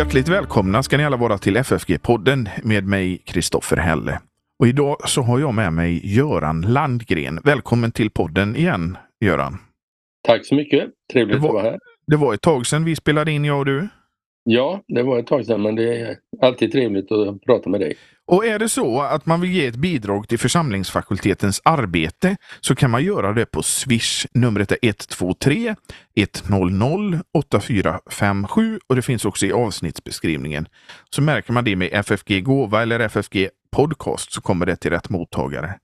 Hjärtligt 0.00 0.28
välkomna 0.28 0.82
ska 0.82 0.96
ni 0.96 1.04
alla 1.04 1.16
vara 1.16 1.38
till 1.38 1.56
FFG-podden 1.56 2.48
med 2.62 2.86
mig 2.86 3.22
Kristoffer 3.24 3.76
Helle. 3.76 4.20
Och 4.58 4.66
idag 4.68 4.96
så 5.08 5.22
har 5.22 5.38
jag 5.38 5.54
med 5.54 5.72
mig 5.72 6.00
Göran 6.16 6.60
Landgren. 6.60 7.40
Välkommen 7.44 7.92
till 7.92 8.10
podden 8.10 8.56
igen, 8.56 8.98
Göran. 9.24 9.58
Tack 10.26 10.46
så 10.46 10.54
mycket. 10.54 10.84
Trevligt 11.12 11.40
var, 11.40 11.48
att 11.48 11.54
vara 11.54 11.62
här. 11.62 11.78
Det 12.06 12.16
var 12.16 12.34
ett 12.34 12.40
tag 12.40 12.66
sedan 12.66 12.84
vi 12.84 12.96
spelade 12.96 13.32
in, 13.32 13.44
jag 13.44 13.58
och 13.58 13.64
du. 13.64 13.88
Ja, 14.44 14.82
det 14.88 15.02
var 15.02 15.18
ett 15.18 15.26
tag 15.26 15.46
sedan, 15.46 15.62
men 15.62 15.74
det 15.74 16.00
är 16.00 16.16
alltid 16.42 16.72
trevligt 16.72 17.12
att 17.12 17.42
prata 17.42 17.70
med 17.70 17.80
dig. 17.80 17.96
Och 18.26 18.46
är 18.46 18.58
det 18.58 18.68
så 18.68 19.00
att 19.00 19.26
man 19.26 19.40
vill 19.40 19.50
ge 19.50 19.66
ett 19.66 19.76
bidrag 19.76 20.28
till 20.28 20.38
församlingsfakultetens 20.38 21.60
arbete 21.64 22.36
så 22.60 22.74
kan 22.74 22.90
man 22.90 23.04
göra 23.04 23.32
det 23.32 23.46
på 23.46 23.62
Swish. 23.62 24.26
Numret 24.34 24.72
är 24.72 24.78
123 24.82 25.74
100 26.48 27.22
8457 27.34 28.80
och 28.86 28.96
det 28.96 29.02
finns 29.02 29.24
också 29.24 29.46
i 29.46 29.52
avsnittsbeskrivningen. 29.52 30.66
Så 31.10 31.22
märker 31.22 31.52
man 31.52 31.64
det 31.64 31.76
med 31.76 31.88
FFG 31.92 32.44
Gåva 32.44 32.82
eller 32.82 33.00
FFG 33.00 33.48
Podcast 33.70 34.32
så 34.32 34.40
kommer 34.40 34.66
det 34.66 34.76
till 34.76 34.90
rätt 34.90 35.10
mottagare. 35.10 35.74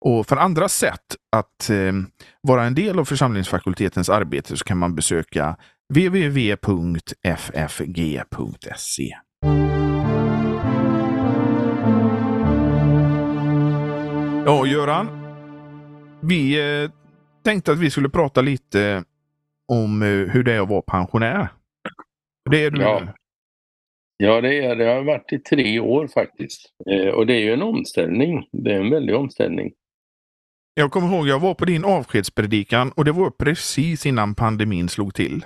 Och 0.00 0.26
för 0.26 0.36
andra 0.36 0.68
sätt 0.68 1.16
att 1.36 1.70
eh, 1.70 1.92
vara 2.40 2.64
en 2.64 2.74
del 2.74 2.98
av 2.98 3.04
församlingsfakultetens 3.04 4.08
arbete 4.08 4.56
så 4.56 4.64
kan 4.64 4.78
man 4.78 4.94
besöka 4.94 5.56
www.ffg.se. 5.94 7.46
Ja, 14.46 14.66
Göran. 14.66 15.08
Vi 16.22 16.60
eh, 16.60 16.90
tänkte 17.44 17.72
att 17.72 17.78
vi 17.78 17.90
skulle 17.90 18.08
prata 18.08 18.40
lite 18.40 19.04
om 19.72 20.02
eh, 20.02 20.08
hur 20.08 20.42
det 20.42 20.52
är 20.52 20.60
att 20.60 20.68
vara 20.68 20.82
pensionär. 20.82 21.48
Det 22.50 22.64
är 22.64 22.70
du 22.70 22.80
Ja. 22.80 23.02
Ja, 24.18 24.40
det, 24.40 24.64
är, 24.64 24.76
det 24.76 24.84
har 24.84 25.02
varit 25.02 25.32
i 25.32 25.38
tre 25.38 25.80
år 25.80 26.08
faktiskt. 26.08 26.60
Eh, 26.90 27.08
och 27.08 27.26
det 27.26 27.34
är 27.34 27.40
ju 27.40 27.52
en 27.52 27.62
omställning. 27.62 28.48
Det 28.52 28.72
är 28.72 28.80
en 28.80 28.90
väldig 28.90 29.16
omställning. 29.16 29.72
Jag 30.74 30.90
kommer 30.90 31.16
ihåg, 31.16 31.28
jag 31.28 31.38
var 31.38 31.54
på 31.54 31.64
din 31.64 31.84
avskedspredikan 31.84 32.90
och 32.90 33.04
det 33.04 33.12
var 33.12 33.30
precis 33.30 34.06
innan 34.06 34.34
pandemin 34.34 34.88
slog 34.88 35.14
till. 35.14 35.44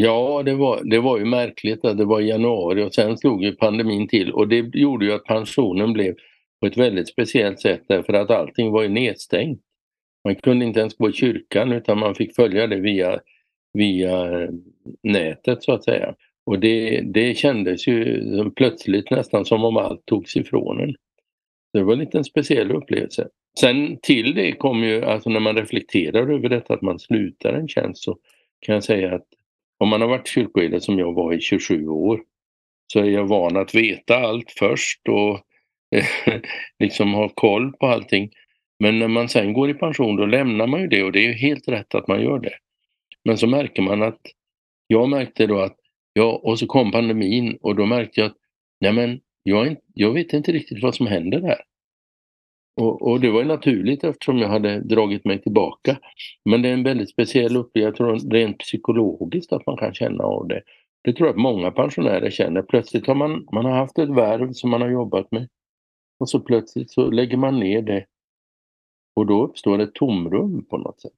Ja, 0.00 0.42
det 0.44 0.54
var, 0.54 0.84
det 0.84 1.00
var 1.00 1.18
ju 1.18 1.24
märkligt 1.24 1.84
att 1.84 1.98
det 1.98 2.04
var 2.04 2.20
januari 2.20 2.82
och 2.82 2.94
sen 2.94 3.18
slog 3.18 3.44
ju 3.44 3.52
pandemin 3.52 4.08
till 4.08 4.32
och 4.32 4.48
det 4.48 4.70
gjorde 4.74 5.06
ju 5.06 5.12
att 5.12 5.24
pensionen 5.24 5.92
blev 5.92 6.14
på 6.60 6.66
ett 6.66 6.76
väldigt 6.76 7.08
speciellt 7.08 7.60
sätt 7.60 7.82
därför 7.88 8.12
att 8.12 8.30
allting 8.30 8.70
var 8.70 8.82
ju 8.82 8.88
nedstängt. 8.88 9.60
Man 10.24 10.34
kunde 10.34 10.64
inte 10.64 10.80
ens 10.80 10.96
gå 10.96 11.10
i 11.10 11.12
kyrkan 11.12 11.72
utan 11.72 11.98
man 11.98 12.14
fick 12.14 12.34
följa 12.34 12.66
det 12.66 12.76
via, 12.76 13.20
via 13.72 14.42
eh, 14.42 14.50
nätet 15.02 15.62
så 15.62 15.72
att 15.72 15.84
säga. 15.84 16.14
Och 16.46 16.58
det, 16.58 17.00
det 17.00 17.34
kändes 17.34 17.86
ju 17.86 18.50
plötsligt 18.56 19.10
nästan 19.10 19.44
som 19.44 19.64
om 19.64 19.76
allt 19.76 20.06
togs 20.06 20.36
ifrån 20.36 20.80
en. 20.80 20.94
Det 21.72 21.82
var 21.82 21.96
lite 21.96 22.04
liten 22.04 22.24
speciell 22.24 22.72
upplevelse. 22.72 23.28
Sen 23.60 23.98
till 24.02 24.34
det 24.34 24.52
kom 24.52 24.84
ju, 24.84 25.04
alltså 25.04 25.30
när 25.30 25.40
man 25.40 25.56
reflekterar 25.56 26.30
över 26.30 26.48
detta 26.48 26.74
att 26.74 26.82
man 26.82 26.98
slutar 26.98 27.52
en 27.52 27.68
tjänst 27.68 28.02
så 28.02 28.18
kan 28.60 28.74
jag 28.74 28.84
säga 28.84 29.14
att 29.14 29.26
om 29.78 29.88
man 29.88 30.00
har 30.00 30.08
varit 30.08 30.28
kyrkoherde 30.28 30.80
som 30.80 30.98
jag 30.98 31.12
var 31.12 31.32
i 31.32 31.40
27 31.40 31.88
år 31.88 32.20
så 32.92 33.00
är 33.00 33.10
jag 33.10 33.26
van 33.26 33.56
att 33.56 33.74
veta 33.74 34.16
allt 34.16 34.50
först 34.58 35.08
och 35.08 35.40
liksom 36.78 37.14
ha 37.14 37.28
koll 37.28 37.72
på 37.72 37.86
allting. 37.86 38.30
Men 38.78 38.98
när 38.98 39.08
man 39.08 39.28
sen 39.28 39.52
går 39.52 39.70
i 39.70 39.74
pension 39.74 40.16
då 40.16 40.26
lämnar 40.26 40.66
man 40.66 40.80
ju 40.80 40.86
det 40.86 41.02
och 41.02 41.12
det 41.12 41.18
är 41.18 41.28
ju 41.28 41.32
helt 41.32 41.68
rätt 41.68 41.94
att 41.94 42.08
man 42.08 42.22
gör 42.22 42.38
det. 42.38 42.54
Men 43.24 43.38
så 43.38 43.46
märker 43.46 43.82
man 43.82 44.02
att, 44.02 44.20
jag 44.86 45.08
märkte 45.08 45.46
då 45.46 45.60
att, 45.60 45.76
ja 46.12 46.40
och 46.44 46.58
så 46.58 46.66
kom 46.66 46.92
pandemin 46.92 47.58
och 47.60 47.76
då 47.76 47.86
märkte 47.86 48.20
jag 48.20 48.26
att, 48.26 48.36
nej 48.80 48.92
men 48.92 49.20
jag, 49.42 49.76
jag 49.94 50.12
vet 50.12 50.32
inte 50.32 50.52
riktigt 50.52 50.82
vad 50.82 50.94
som 50.94 51.06
händer 51.06 51.40
där. 51.40 51.60
Och, 52.78 53.02
och 53.02 53.20
det 53.20 53.30
var 53.30 53.40
ju 53.40 53.46
naturligt 53.46 54.04
eftersom 54.04 54.38
jag 54.38 54.48
hade 54.48 54.80
dragit 54.80 55.24
mig 55.24 55.42
tillbaka. 55.42 55.98
Men 56.44 56.62
det 56.62 56.68
är 56.68 56.72
en 56.72 56.82
väldigt 56.82 57.10
speciell 57.10 57.56
upplevelse, 57.56 57.78
jag 57.86 57.96
tror 57.96 58.30
rent 58.30 58.58
psykologiskt 58.58 59.52
att 59.52 59.66
man 59.66 59.76
kan 59.76 59.94
känna 59.94 60.24
av 60.24 60.48
det. 60.48 60.62
Det 61.02 61.12
tror 61.12 61.28
jag 61.28 61.34
att 61.34 61.42
många 61.42 61.70
pensionärer 61.70 62.30
känner. 62.30 62.62
Plötsligt 62.62 63.06
har 63.06 63.14
man, 63.14 63.46
man 63.52 63.64
har 63.64 63.72
haft 63.72 63.98
ett 63.98 64.08
värv 64.08 64.52
som 64.52 64.70
man 64.70 64.82
har 64.82 64.88
jobbat 64.88 65.32
med 65.32 65.48
och 66.20 66.30
så 66.30 66.40
plötsligt 66.40 66.90
så 66.90 67.10
lägger 67.10 67.36
man 67.36 67.60
ner 67.60 67.82
det 67.82 68.04
och 69.16 69.26
då 69.26 69.44
uppstår 69.44 69.78
ett 69.78 69.94
tomrum 69.94 70.64
på 70.64 70.78
något 70.78 71.00
sätt. 71.00 71.12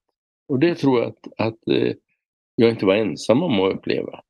Och 0.48 0.58
det 0.58 0.74
tror 0.74 1.00
jag 1.00 1.08
att, 1.08 1.26
att 1.38 1.68
eh, 1.68 1.92
jag 2.54 2.70
inte 2.70 2.86
var 2.86 2.94
ensam 2.94 3.42
om 3.42 3.60
att 3.60 3.74
uppleva. 3.74 4.20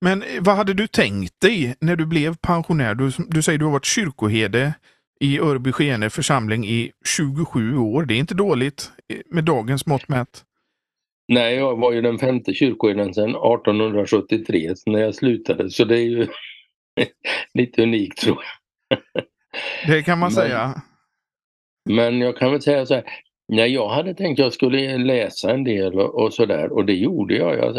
Men 0.00 0.22
eh, 0.22 0.28
vad 0.40 0.56
hade 0.56 0.74
du 0.74 0.86
tänkt 0.86 1.40
dig 1.40 1.76
när 1.80 1.96
du 1.96 2.06
blev 2.06 2.36
pensionär? 2.36 2.94
Du, 2.94 3.10
du 3.28 3.42
säger 3.42 3.58
du 3.58 3.64
har 3.64 3.72
varit 3.72 3.84
kyrkoherde 3.84 4.74
i 5.20 5.40
Örby 5.40 5.72
Skene 5.72 6.10
församling 6.10 6.64
i 6.66 6.92
27 7.06 7.76
år. 7.76 8.02
Det 8.04 8.14
är 8.14 8.18
inte 8.18 8.34
dåligt 8.34 8.90
eh, 9.12 9.18
med 9.26 9.44
dagens 9.44 9.86
mått 9.86 10.08
mätt. 10.08 10.44
Nej, 11.28 11.54
jag 11.54 11.76
var 11.76 11.92
ju 11.92 12.00
den 12.02 12.18
femte 12.18 12.54
kyrkoherden 12.54 13.14
sedan 13.14 13.30
1873 13.30 14.74
när 14.86 14.98
jag 15.00 15.14
slutade 15.14 15.70
så 15.70 15.84
det 15.84 15.98
är 15.98 16.04
ju 16.04 16.26
lite 17.54 17.82
unikt 17.82 18.18
tror 18.18 18.38
jag. 18.88 18.98
Det 19.86 20.02
kan 20.02 20.18
man 20.18 20.26
Men- 20.26 20.34
säga. 20.34 20.82
Men 21.90 22.20
jag 22.20 22.36
kan 22.36 22.50
väl 22.52 22.62
säga 22.62 22.86
så 22.86 22.94
här. 22.94 23.04
Nej, 23.52 23.74
jag 23.74 23.88
hade 23.88 24.14
tänkt 24.14 24.38
jag 24.38 24.52
skulle 24.52 24.98
läsa 24.98 25.50
en 25.54 25.64
del 25.64 25.94
och, 26.00 26.22
och 26.22 26.34
sådär 26.34 26.72
och 26.72 26.84
det 26.84 26.92
gjorde 26.94 27.34
jag. 27.36 27.58
jag. 27.58 27.76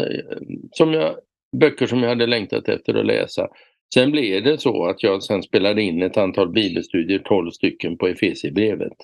Som 0.72 0.92
jag. 0.92 1.14
Böcker 1.60 1.86
som 1.86 2.02
jag 2.02 2.08
hade 2.08 2.26
längtat 2.26 2.68
efter 2.68 2.94
att 2.94 3.06
läsa. 3.06 3.48
Sen 3.94 4.10
blev 4.10 4.42
det 4.44 4.58
så 4.58 4.84
att 4.84 5.02
jag 5.02 5.22
sen 5.22 5.42
spelade 5.42 5.82
in 5.82 6.02
ett 6.02 6.16
antal 6.16 6.48
bibelstudier, 6.48 7.18
12 7.18 7.50
stycken 7.50 7.98
på 7.98 8.06
Efesierbrevet. 8.06 8.96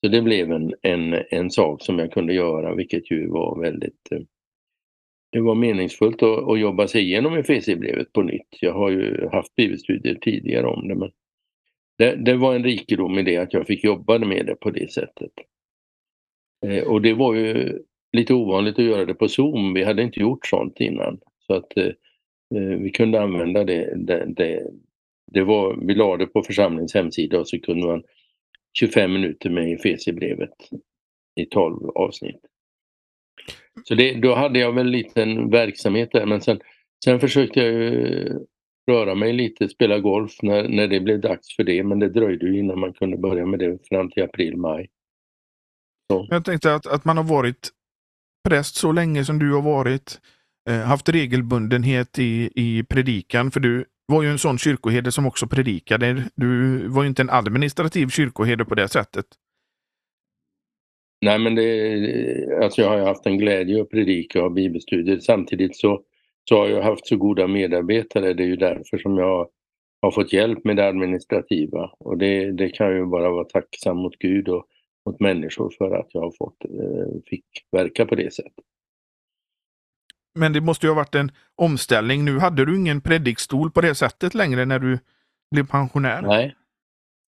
Så 0.00 0.08
det 0.08 0.22
blev 0.22 0.52
en, 0.52 0.74
en, 0.82 1.14
en 1.30 1.50
sak 1.50 1.82
som 1.82 1.98
jag 1.98 2.12
kunde 2.12 2.34
göra 2.34 2.74
vilket 2.74 3.10
ju 3.10 3.28
var 3.28 3.60
väldigt 3.60 4.12
eh, 4.12 4.20
det 5.32 5.40
var 5.40 5.54
meningsfullt 5.54 6.22
att, 6.22 6.48
att 6.48 6.60
jobba 6.60 6.88
sig 6.88 7.02
igenom 7.02 7.34
Efesierbrevet 7.34 8.12
på 8.12 8.22
nytt. 8.22 8.48
Jag 8.60 8.72
har 8.72 8.90
ju 8.90 9.28
haft 9.32 9.54
bibelstudier 9.54 10.14
tidigare 10.14 10.66
om 10.66 10.88
det 10.88 10.94
men 10.94 11.10
det, 11.98 12.16
det 12.16 12.36
var 12.36 12.54
en 12.54 12.64
rikedom 12.64 13.18
i 13.18 13.22
det 13.22 13.36
att 13.36 13.52
jag 13.52 13.66
fick 13.66 13.84
jobba 13.84 14.18
med 14.18 14.46
det 14.46 14.54
på 14.54 14.70
det 14.70 14.92
sättet. 14.92 15.32
Eh, 16.66 16.82
och 16.84 17.02
det 17.02 17.14
var 17.14 17.34
ju 17.34 17.78
lite 18.12 18.34
ovanligt 18.34 18.78
att 18.78 18.84
göra 18.84 19.04
det 19.04 19.14
på 19.14 19.28
Zoom. 19.28 19.74
Vi 19.74 19.84
hade 19.84 20.02
inte 20.02 20.20
gjort 20.20 20.46
sånt 20.46 20.80
innan. 20.80 21.20
Så 21.46 21.54
att 21.54 21.76
eh, 21.76 21.92
Eh, 22.54 22.78
vi 22.78 22.90
kunde 22.90 23.22
använda 23.22 23.64
det. 23.64 23.94
det, 23.96 24.24
det, 24.36 24.70
det 25.32 25.44
var, 25.44 25.76
vi 25.86 25.94
la 25.94 26.16
det 26.16 26.26
på 26.26 26.42
församlingens 26.42 26.94
hemsida 26.94 27.38
och 27.38 27.48
så 27.48 27.60
kunde 27.60 27.86
man 27.86 28.02
25 28.78 29.12
minuter 29.12 29.50
med 29.50 29.72
Efesierbrevet 29.72 30.54
i 31.34 31.44
12 31.44 31.88
avsnitt. 31.88 32.40
Så 33.84 33.94
det, 33.94 34.14
då 34.14 34.34
hade 34.34 34.58
jag 34.58 34.72
väl 34.72 34.86
en 34.86 34.92
liten 34.92 35.50
verksamhet 35.50 36.12
där 36.12 36.26
men 36.26 36.40
sen, 36.40 36.60
sen 37.04 37.20
försökte 37.20 37.60
jag 37.60 37.72
ju 37.72 38.28
röra 38.90 39.14
mig 39.14 39.32
lite, 39.32 39.68
spela 39.68 39.98
golf 39.98 40.32
när, 40.42 40.68
när 40.68 40.88
det 40.88 41.00
blev 41.00 41.20
dags 41.20 41.56
för 41.56 41.64
det 41.64 41.84
men 41.84 41.98
det 41.98 42.08
dröjde 42.08 42.46
ju 42.46 42.58
innan 42.58 42.80
man 42.80 42.92
kunde 42.92 43.16
börja 43.16 43.46
med 43.46 43.58
det 43.58 43.88
fram 43.88 44.10
till 44.10 44.22
april, 44.22 44.56
maj. 44.56 44.90
Jag 46.28 46.44
tänkte 46.44 46.74
att, 46.74 46.86
att 46.86 47.04
man 47.04 47.16
har 47.16 47.24
varit 47.24 47.70
präst 48.48 48.76
så 48.76 48.92
länge 48.92 49.24
som 49.24 49.38
du 49.38 49.52
har 49.52 49.62
varit, 49.62 50.20
eh, 50.20 50.20
Eh, 50.68 50.80
haft 50.80 51.08
regelbundenhet 51.08 52.18
i, 52.18 52.50
i 52.54 52.82
predikan, 52.82 53.50
för 53.50 53.60
du 53.60 53.84
var 54.06 54.22
ju 54.22 54.28
en 54.28 54.38
sån 54.38 54.58
kyrkoherde 54.58 55.12
som 55.12 55.26
också 55.26 55.46
predikade. 55.46 56.24
Du 56.34 56.78
var 56.88 57.02
ju 57.02 57.08
inte 57.08 57.22
en 57.22 57.30
administrativ 57.30 58.08
kyrkoherde 58.08 58.64
på 58.64 58.74
det 58.74 58.88
sättet. 58.88 59.26
Nej 61.20 61.38
men 61.38 61.54
det, 61.54 62.62
alltså 62.62 62.82
jag 62.82 62.88
har 62.88 62.98
haft 62.98 63.26
en 63.26 63.38
glädje 63.38 63.82
att 63.82 63.90
predika 63.90 64.38
och 64.38 64.42
ha 64.42 64.50
bibelstudier. 64.50 65.18
Samtidigt 65.18 65.76
så, 65.76 66.02
så 66.48 66.56
har 66.56 66.68
jag 66.68 66.82
haft 66.82 67.06
så 67.06 67.16
goda 67.16 67.46
medarbetare. 67.46 68.34
Det 68.34 68.42
är 68.42 68.48
ju 68.48 68.56
därför 68.56 68.98
som 68.98 69.18
jag 69.18 69.48
har 70.02 70.10
fått 70.10 70.32
hjälp 70.32 70.64
med 70.64 70.76
det 70.76 70.88
administrativa. 70.88 71.90
Och 71.98 72.18
det, 72.18 72.52
det 72.52 72.68
kan 72.68 72.86
jag 72.86 72.96
ju 72.96 73.06
bara 73.06 73.30
vara 73.30 73.44
tacksam 73.44 73.96
mot 73.96 74.18
Gud 74.18 74.48
och 74.48 74.66
mot 75.06 75.20
människor 75.20 75.74
för 75.78 75.90
att 75.96 76.08
jag 76.12 76.20
har 76.20 76.32
fått, 76.38 76.64
eh, 76.64 77.22
fick 77.26 77.44
verka 77.72 78.06
på 78.06 78.14
det 78.14 78.34
sättet. 78.34 78.64
Men 80.38 80.52
det 80.52 80.60
måste 80.60 80.86
ju 80.86 80.90
ha 80.90 80.96
varit 80.96 81.14
en 81.14 81.30
omställning. 81.56 82.24
Nu 82.24 82.38
hade 82.38 82.64
du 82.64 82.76
ingen 82.76 83.00
predikstol 83.00 83.70
på 83.70 83.80
det 83.80 83.94
sättet 83.94 84.34
längre 84.34 84.64
när 84.64 84.78
du 84.78 84.98
blev 85.50 85.66
pensionär. 85.66 86.22
Nej. 86.22 86.54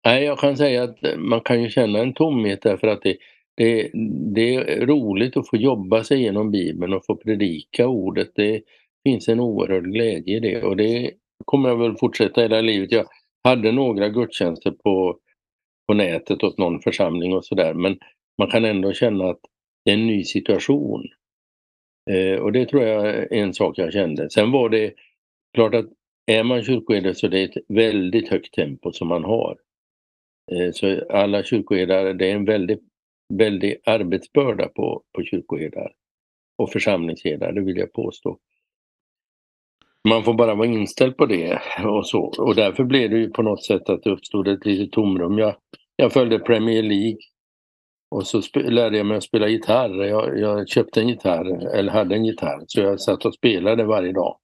Nej, 0.06 0.24
jag 0.24 0.38
kan 0.38 0.56
säga 0.56 0.82
att 0.82 0.98
man 1.16 1.40
kan 1.40 1.62
ju 1.62 1.70
känna 1.70 1.98
en 1.98 2.14
tomhet 2.14 2.62
därför 2.62 2.86
att 2.86 3.02
det, 3.02 3.16
det, 3.56 3.90
det 4.34 4.54
är 4.54 4.86
roligt 4.86 5.36
att 5.36 5.48
få 5.48 5.56
jobba 5.56 6.04
sig 6.04 6.18
igenom 6.18 6.50
Bibeln 6.50 6.92
och 6.94 7.06
få 7.06 7.16
predika 7.16 7.86
ordet. 7.86 8.30
Det 8.34 8.62
finns 9.04 9.28
en 9.28 9.40
oerhörd 9.40 9.84
glädje 9.84 10.36
i 10.36 10.40
det 10.40 10.62
och 10.62 10.76
det 10.76 11.10
kommer 11.44 11.68
jag 11.68 11.76
väl 11.76 11.96
fortsätta 11.96 12.40
hela 12.40 12.60
livet. 12.60 12.92
Jag 12.92 13.06
hade 13.44 13.72
några 13.72 14.08
gudstjänster 14.08 14.70
på, 14.70 15.18
på 15.86 15.94
nätet 15.94 16.42
åt 16.42 16.58
någon 16.58 16.80
församling 16.80 17.34
och 17.34 17.44
sådär 17.44 17.74
men 17.74 17.98
man 18.38 18.50
kan 18.50 18.64
ändå 18.64 18.92
känna 18.92 19.30
att 19.30 19.40
det 19.84 19.90
är 19.90 19.94
en 19.94 20.06
ny 20.06 20.24
situation. 20.24 21.08
Eh, 22.10 22.38
och 22.38 22.52
det 22.52 22.66
tror 22.66 22.82
jag 22.82 23.06
är 23.06 23.32
en 23.32 23.54
sak 23.54 23.78
jag 23.78 23.92
kände. 23.92 24.30
Sen 24.30 24.50
var 24.50 24.68
det 24.68 24.94
klart 25.54 25.74
att 25.74 25.86
är 26.26 26.42
man 26.42 26.64
kyrkoherde 26.64 27.14
så 27.14 27.28
det 27.28 27.38
är 27.38 27.44
ett 27.44 27.64
väldigt 27.68 28.28
högt 28.28 28.54
tempo 28.54 28.92
som 28.92 29.08
man 29.08 29.24
har. 29.24 29.56
Eh, 30.52 30.72
så 30.72 31.10
alla 31.10 31.42
kyrkoherdar, 31.42 32.14
det 32.14 32.30
är 32.30 32.34
en 32.34 32.44
väldigt, 32.44 32.82
väldig 33.34 33.76
arbetsbörda 33.84 34.68
på, 34.68 35.02
på 35.12 35.22
kyrkoherdar 35.22 35.92
och 36.58 36.72
församlingsherdar, 36.72 37.52
det 37.52 37.60
vill 37.60 37.76
jag 37.76 37.92
påstå. 37.92 38.38
Man 40.08 40.24
får 40.24 40.34
bara 40.34 40.54
vara 40.54 40.68
inställd 40.68 41.16
på 41.16 41.26
det 41.26 41.60
och 41.84 42.06
så. 42.06 42.20
Och 42.38 42.54
därför 42.54 42.84
blev 42.84 43.10
det 43.10 43.16
ju 43.16 43.30
på 43.30 43.42
något 43.42 43.64
sätt 43.64 43.88
att 43.88 44.02
det 44.02 44.10
uppstod 44.10 44.48
ett 44.48 44.66
litet 44.66 44.92
tomrum. 44.92 45.38
Jag, 45.38 45.56
jag 45.96 46.12
följde 46.12 46.38
Premier 46.38 46.82
League 46.82 47.18
och 48.10 48.26
så 48.26 48.42
lärde 48.54 48.96
jag 48.96 49.06
mig 49.06 49.16
att 49.16 49.24
spela 49.24 49.48
gitarr. 49.48 50.04
Jag, 50.04 50.38
jag, 50.38 50.68
köpte 50.68 51.00
en 51.00 51.08
gitarr, 51.08 51.74
eller 51.74 51.92
hade 51.92 52.14
en 52.14 52.24
gitarr, 52.24 52.64
så 52.66 52.80
jag 52.80 53.00
satt 53.00 53.24
och 53.24 53.34
spelade 53.34 53.84
varje 53.84 54.12
dag. 54.12 54.38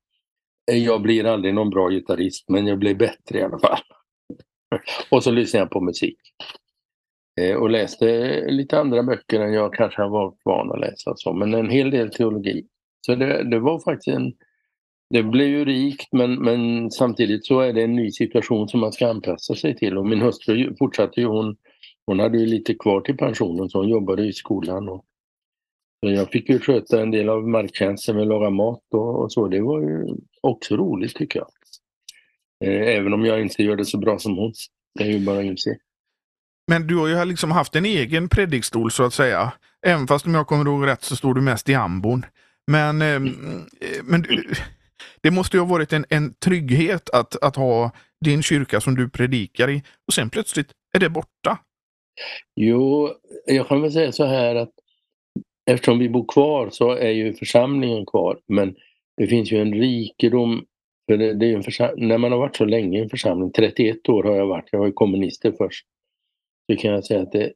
Eh, 0.70 0.78
jag 0.78 1.02
blir 1.02 1.26
aldrig 1.26 1.54
någon 1.54 1.70
bra 1.70 1.88
gitarrist, 1.90 2.48
men 2.48 2.66
jag 2.66 2.78
blir 2.78 2.94
bättre 2.94 3.38
i 3.38 3.42
alla 3.42 3.58
fall. 3.58 3.80
och 5.10 5.24
så 5.24 5.30
lyssnade 5.30 5.62
jag 5.62 5.70
på 5.70 5.80
musik. 5.80 6.18
Eh, 7.40 7.56
och 7.56 7.70
läste 7.70 8.40
lite 8.50 8.78
andra 8.78 9.02
böcker 9.02 9.40
än 9.40 9.52
jag 9.52 9.74
kanske 9.74 10.02
har 10.02 10.08
varit 10.08 10.40
van 10.44 10.72
att 10.72 10.80
läsa, 10.80 11.12
så, 11.16 11.32
men 11.32 11.54
en 11.54 11.70
hel 11.70 11.90
del 11.90 12.10
teologi. 12.10 12.66
Så 13.06 13.14
det, 13.14 13.50
det 13.50 13.58
var 13.58 13.80
faktiskt 13.80 14.16
en... 14.16 14.32
Det 15.14 15.22
blev 15.22 15.48
ju 15.48 15.64
rikt 15.64 16.12
men, 16.12 16.34
men 16.34 16.90
samtidigt 16.90 17.46
så 17.46 17.60
är 17.60 17.72
det 17.72 17.82
en 17.82 17.96
ny 17.96 18.10
situation 18.10 18.68
som 18.68 18.80
man 18.80 18.92
ska 18.92 19.08
anpassa 19.08 19.54
sig 19.54 19.76
till 19.76 19.98
och 19.98 20.06
min 20.06 20.20
hustru 20.20 20.74
fortsatte 20.78 21.20
ju, 21.20 21.26
hon, 21.26 21.56
hon 22.10 22.18
hade 22.18 22.38
ju 22.38 22.46
lite 22.46 22.74
kvar 22.74 23.00
till 23.00 23.16
pensionen 23.16 23.70
så 23.70 23.78
hon 23.78 23.88
jobbade 23.88 24.26
i 24.26 24.32
skolan. 24.32 24.88
Och, 24.88 25.04
jag 26.00 26.30
fick 26.30 26.48
ju 26.48 26.60
sköta 26.60 27.02
en 27.02 27.10
del 27.10 27.28
av 27.28 27.48
marktjänsten 27.48 28.16
med 28.16 28.22
att 28.22 28.28
laga 28.28 28.50
mat 28.50 28.82
och, 28.94 29.22
och, 29.22 29.32
så. 29.32 29.48
Det 29.48 29.60
var 29.60 29.80
ju 29.80 30.16
också 30.40 30.76
roligt 30.76 31.14
tycker 31.14 31.38
jag. 31.38 31.48
Eh, 32.64 32.96
även 32.96 33.12
om 33.12 33.24
jag 33.24 33.40
inte 33.40 33.62
gör 33.62 33.76
det 33.76 33.84
så 33.84 33.98
bra 33.98 34.18
som 34.18 34.36
hon. 34.36 34.52
Det 34.98 35.04
är 35.04 35.08
ju 35.08 35.26
bara 35.26 35.38
att 35.38 35.44
inse. 35.44 35.76
Men 36.70 36.86
du 36.86 36.96
har 36.96 37.08
ju 37.08 37.24
liksom 37.24 37.50
haft 37.50 37.76
en 37.76 37.84
egen 37.84 38.28
predikstol 38.28 38.90
så 38.90 39.04
att 39.04 39.14
säga. 39.14 39.52
Även 39.86 40.06
fast 40.06 40.26
om 40.26 40.34
jag 40.34 40.46
kommer 40.46 40.64
ihåg 40.64 40.86
rätt 40.86 41.02
så 41.02 41.16
står 41.16 41.34
du 41.34 41.40
mest 41.40 41.68
i 41.68 41.74
ambon. 41.74 42.26
Men, 42.66 43.02
ehm, 43.02 43.26
eh, 43.80 44.02
men 44.04 44.26
det 45.22 45.30
måste 45.30 45.56
ju 45.56 45.60
ha 45.60 45.68
varit 45.68 45.92
en, 45.92 46.04
en 46.08 46.34
trygghet 46.34 47.10
att, 47.10 47.42
att 47.42 47.56
ha 47.56 47.90
din 48.20 48.42
kyrka 48.42 48.80
som 48.80 48.94
du 48.94 49.08
predikar 49.08 49.70
i 49.70 49.82
och 50.06 50.14
sen 50.14 50.30
plötsligt 50.30 50.72
är 50.92 51.00
det 51.00 51.10
borta. 51.10 51.58
Jo, 52.56 53.08
jag 53.46 53.68
kan 53.68 53.82
väl 53.82 53.92
säga 53.92 54.12
så 54.12 54.24
här 54.24 54.54
att 54.54 54.72
eftersom 55.70 55.98
vi 55.98 56.08
bor 56.08 56.24
kvar 56.28 56.70
så 56.70 56.90
är 56.90 57.10
ju 57.10 57.34
församlingen 57.34 58.06
kvar 58.06 58.40
men 58.46 58.76
det 59.16 59.26
finns 59.26 59.52
ju 59.52 59.62
en 59.62 59.74
rikedom 59.74 60.66
för 61.10 61.16
det, 61.16 61.34
det 61.34 61.46
är 61.46 61.54
en 61.54 62.08
när 62.08 62.18
man 62.18 62.32
har 62.32 62.38
varit 62.38 62.56
så 62.56 62.64
länge 62.64 62.98
i 62.98 63.02
en 63.02 63.08
församling, 63.08 63.52
31 63.52 64.08
år 64.08 64.22
har 64.22 64.36
jag 64.36 64.46
varit, 64.46 64.68
jag 64.72 64.78
var 64.78 64.86
ju 64.86 64.92
kommunister 64.92 65.52
först, 65.52 65.86
så 66.70 66.76
kan 66.76 66.90
jag 66.90 67.04
säga 67.04 67.20
att 67.20 67.32
det, 67.32 67.52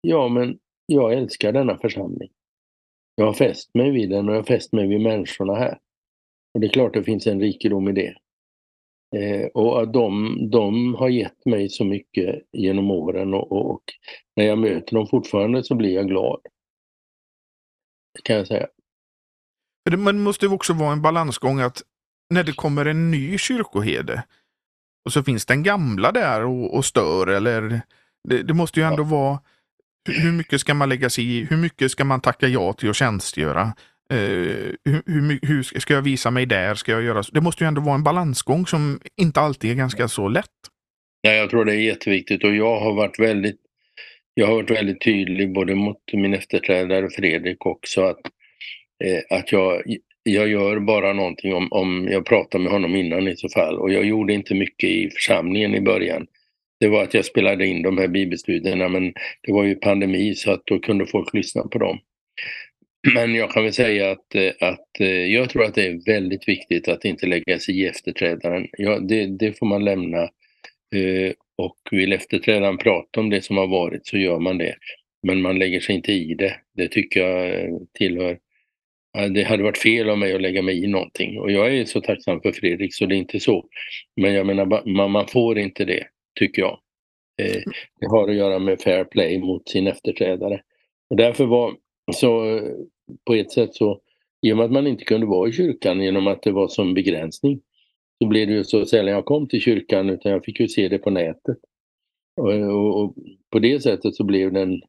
ja 0.00 0.28
men 0.28 0.58
jag 0.86 1.12
älskar 1.12 1.52
denna 1.52 1.78
församling. 1.78 2.30
Jag 3.14 3.24
har 3.24 3.32
fäst 3.32 3.74
mig 3.74 3.90
vid 3.90 4.10
den 4.10 4.28
och 4.28 4.34
jag 4.34 4.38
har 4.38 4.44
fäst 4.44 4.72
mig 4.72 4.86
vid 4.86 5.00
människorna 5.00 5.54
här. 5.54 5.78
Och 6.54 6.60
det 6.60 6.66
är 6.66 6.68
klart 6.68 6.94
det 6.94 7.04
finns 7.04 7.26
en 7.26 7.40
rikedom 7.40 7.88
i 7.88 7.92
det. 7.92 8.14
Eh, 9.16 9.46
och 9.46 9.88
de, 9.88 10.38
de 10.50 10.94
har 10.94 11.08
gett 11.08 11.44
mig 11.44 11.68
så 11.68 11.84
mycket 11.84 12.42
genom 12.52 12.90
åren 12.90 13.34
och, 13.34 13.52
och, 13.52 13.70
och, 13.70 13.82
när 14.36 14.44
jag 14.44 14.58
möter 14.58 14.94
dem 14.94 15.06
fortfarande 15.06 15.64
så 15.64 15.74
blir 15.74 15.94
jag 15.94 16.08
glad. 16.08 16.40
Kan 18.24 18.36
jag 18.36 18.46
säga. 18.46 18.66
Men 19.90 20.04
det 20.04 20.12
måste 20.12 20.48
också 20.48 20.72
vara 20.72 20.92
en 20.92 21.02
balansgång 21.02 21.60
att 21.60 21.82
när 22.30 22.44
det 22.44 22.52
kommer 22.52 22.86
en 22.86 23.10
ny 23.10 23.38
kyrkoherde 23.38 24.24
och 25.04 25.12
så 25.12 25.22
finns 25.22 25.46
den 25.46 25.62
gamla 25.62 26.12
där 26.12 26.44
och, 26.44 26.74
och 26.74 26.84
stör 26.84 27.26
eller 27.26 27.80
det, 28.28 28.42
det, 28.42 28.54
måste 28.54 28.80
ju 28.80 28.86
ändå 28.86 29.02
ja. 29.02 29.06
vara 29.06 29.40
hur 30.08 30.32
mycket 30.32 30.60
ska 30.60 30.74
man 30.74 30.88
lägga 30.88 31.10
sig 31.10 31.36
i? 31.36 31.44
Hur 31.44 31.56
mycket 31.56 31.90
ska 31.90 32.04
man 32.04 32.20
tacka 32.20 32.48
ja 32.48 32.72
till 32.72 32.90
att 32.90 32.96
tjänstgöra? 32.96 33.74
Uh, 34.12 34.74
hur, 34.84 35.02
hur, 35.06 35.38
hur, 35.42 35.62
ska 35.62 35.94
jag 35.94 36.02
visa 36.02 36.30
mig 36.30 36.46
där? 36.46 36.74
Ska 36.74 36.92
jag 36.92 37.02
göra 37.02 37.22
så? 37.22 37.32
Det 37.32 37.40
måste 37.40 37.64
ju 37.64 37.68
ändå 37.68 37.80
vara 37.80 37.94
en 37.94 38.04
balansgång 38.04 38.66
som 38.66 39.00
inte 39.16 39.40
alltid 39.40 39.70
är 39.70 39.74
ganska 39.74 40.08
så 40.08 40.28
lätt. 40.28 40.46
Ja, 41.20 41.30
jag 41.30 41.50
tror 41.50 41.64
det 41.64 41.72
är 41.72 41.80
jätteviktigt 41.80 42.44
och 42.44 42.54
jag 42.54 42.80
har 42.80 42.94
varit 42.94 43.18
väldigt 43.18 43.56
jag 44.34 44.46
har 44.46 44.54
varit 44.54 44.70
väldigt 44.70 45.00
tydlig 45.00 45.52
både 45.52 45.74
mot 45.74 45.98
min 46.12 46.34
efterträdare 46.34 47.10
Fredrik 47.10 47.66
också 47.66 48.02
att, 48.02 48.20
eh, 49.04 49.38
att 49.38 49.52
jag 49.52 49.82
jag 50.22 50.48
gör 50.48 50.80
bara 50.80 51.12
någonting 51.12 51.54
om, 51.54 51.68
om 51.70 52.08
jag 52.10 52.26
pratar 52.26 52.58
med 52.58 52.72
honom 52.72 52.96
innan 52.96 53.28
i 53.28 53.36
så 53.36 53.48
fall. 53.48 53.78
Och 53.78 53.92
jag 53.92 54.04
gjorde 54.04 54.32
inte 54.32 54.54
mycket 54.54 54.90
i 54.90 55.10
församlingen 55.10 55.74
i 55.74 55.80
början. 55.80 56.26
Det 56.80 56.88
var 56.88 57.02
att 57.02 57.14
jag 57.14 57.24
spelade 57.24 57.66
in 57.66 57.82
de 57.82 57.98
här 57.98 58.08
bibelstudierna 58.08 58.88
men 58.88 59.12
det 59.42 59.52
var 59.52 59.64
ju 59.64 59.74
pandemi 59.74 60.34
så 60.34 60.50
att 60.50 60.62
då 60.66 60.78
kunde 60.78 61.06
folk 61.06 61.34
lyssna 61.34 61.62
på 61.62 61.78
dem. 61.78 61.98
Men 63.14 63.34
jag 63.34 63.50
kan 63.50 63.64
väl 63.64 63.72
säga 63.72 64.10
att, 64.10 64.34
eh, 64.34 64.52
att 64.60 65.00
eh, 65.00 65.26
jag 65.26 65.50
tror 65.50 65.64
att 65.64 65.74
det 65.74 65.86
är 65.86 66.06
väldigt 66.06 66.48
viktigt 66.48 66.88
att 66.88 67.04
inte 67.04 67.26
lägga 67.26 67.58
sig 67.58 67.80
i 67.80 67.86
efterträdaren. 67.86 68.66
Ja, 68.78 68.98
det, 68.98 69.26
det 69.26 69.58
får 69.58 69.66
man 69.66 69.84
lämna. 69.84 70.22
Eh, 70.94 71.32
och 71.56 71.76
vill 71.90 72.12
efterträdaren 72.12 72.78
prata 72.78 73.20
om 73.20 73.30
det 73.30 73.42
som 73.42 73.56
har 73.56 73.66
varit 73.66 74.06
så 74.06 74.18
gör 74.18 74.38
man 74.38 74.58
det. 74.58 74.74
Men 75.22 75.42
man 75.42 75.58
lägger 75.58 75.80
sig 75.80 75.94
inte 75.94 76.12
i 76.12 76.34
det. 76.34 76.56
Det 76.76 76.88
tycker 76.88 77.20
jag 77.20 77.68
tillhör 77.98 78.38
det 79.30 79.42
hade 79.42 79.62
varit 79.62 79.78
fel 79.78 80.10
av 80.10 80.18
mig 80.18 80.34
att 80.34 80.40
lägga 80.40 80.62
mig 80.62 80.84
i 80.84 80.86
någonting 80.86 81.38
och 81.38 81.50
jag 81.50 81.74
är 81.74 81.84
så 81.84 82.00
tacksam 82.00 82.40
för 82.40 82.52
Fredrik 82.52 82.94
så 82.94 83.06
det 83.06 83.14
är 83.14 83.18
inte 83.18 83.40
så. 83.40 83.66
Men 84.16 84.34
jag 84.34 84.46
menar, 84.46 85.08
man, 85.08 85.26
får 85.26 85.58
inte 85.58 85.84
det, 85.84 86.06
tycker 86.38 86.62
jag. 86.62 86.78
Det 88.00 88.06
har 88.06 88.28
att 88.28 88.34
göra 88.34 88.58
med 88.58 88.80
fair 88.80 89.04
play 89.04 89.38
mot 89.38 89.68
sin 89.68 89.86
efterträdare. 89.86 90.60
Och 91.10 91.16
därför 91.16 91.46
var 91.46 91.76
så 92.14 92.60
på 93.26 93.34
ett 93.34 93.52
sätt 93.52 93.74
så, 93.74 94.00
i 94.46 94.52
och 94.52 94.56
med 94.56 94.66
att 94.66 94.72
man 94.72 94.86
inte 94.86 95.04
kunde 95.04 95.26
vara 95.26 95.48
i 95.48 95.52
kyrkan 95.52 96.00
genom 96.00 96.26
att 96.26 96.42
det 96.42 96.52
var 96.52 96.68
som 96.68 96.94
begränsning, 96.94 97.60
så 98.22 98.28
blev 98.28 98.48
det 98.48 98.54
ju 98.54 98.64
så 98.64 98.86
sällan 98.86 99.14
jag 99.14 99.24
kom 99.24 99.48
till 99.48 99.60
kyrkan 99.60 100.10
utan 100.10 100.32
jag 100.32 100.44
fick 100.44 100.60
ju 100.60 100.68
se 100.68 100.88
det 100.88 100.98
på 100.98 101.10
nätet. 101.10 101.58
Och, 102.36 102.52
och, 102.52 103.02
och 103.02 103.14
på 103.50 103.58
det 103.58 103.82
sättet 103.82 104.14
så 104.14 104.24
blev 104.24 104.52
den 104.52 104.80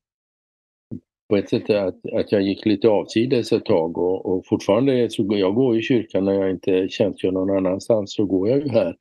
på 1.29 1.38
ett 1.38 1.50
sätt 1.50 1.70
att, 1.70 2.05
att 2.13 2.32
jag 2.32 2.41
gick 2.41 2.65
lite 2.65 2.89
avsides 2.89 3.51
ett 3.51 3.65
tag 3.65 3.98
och, 3.98 4.25
och 4.25 4.46
fortfarande 4.46 5.10
så 5.10 5.24
går 5.24 5.38
jag 5.38 5.55
går 5.55 5.77
i 5.77 5.82
kyrkan 5.82 6.25
när 6.25 6.34
jag 6.34 6.50
inte 6.50 6.88
tjänstgör 6.89 7.32
någon 7.32 7.58
annanstans 7.58 8.13
så 8.13 8.25
går 8.25 8.50
jag 8.50 8.60
ju 8.60 8.70
här. 8.70 8.96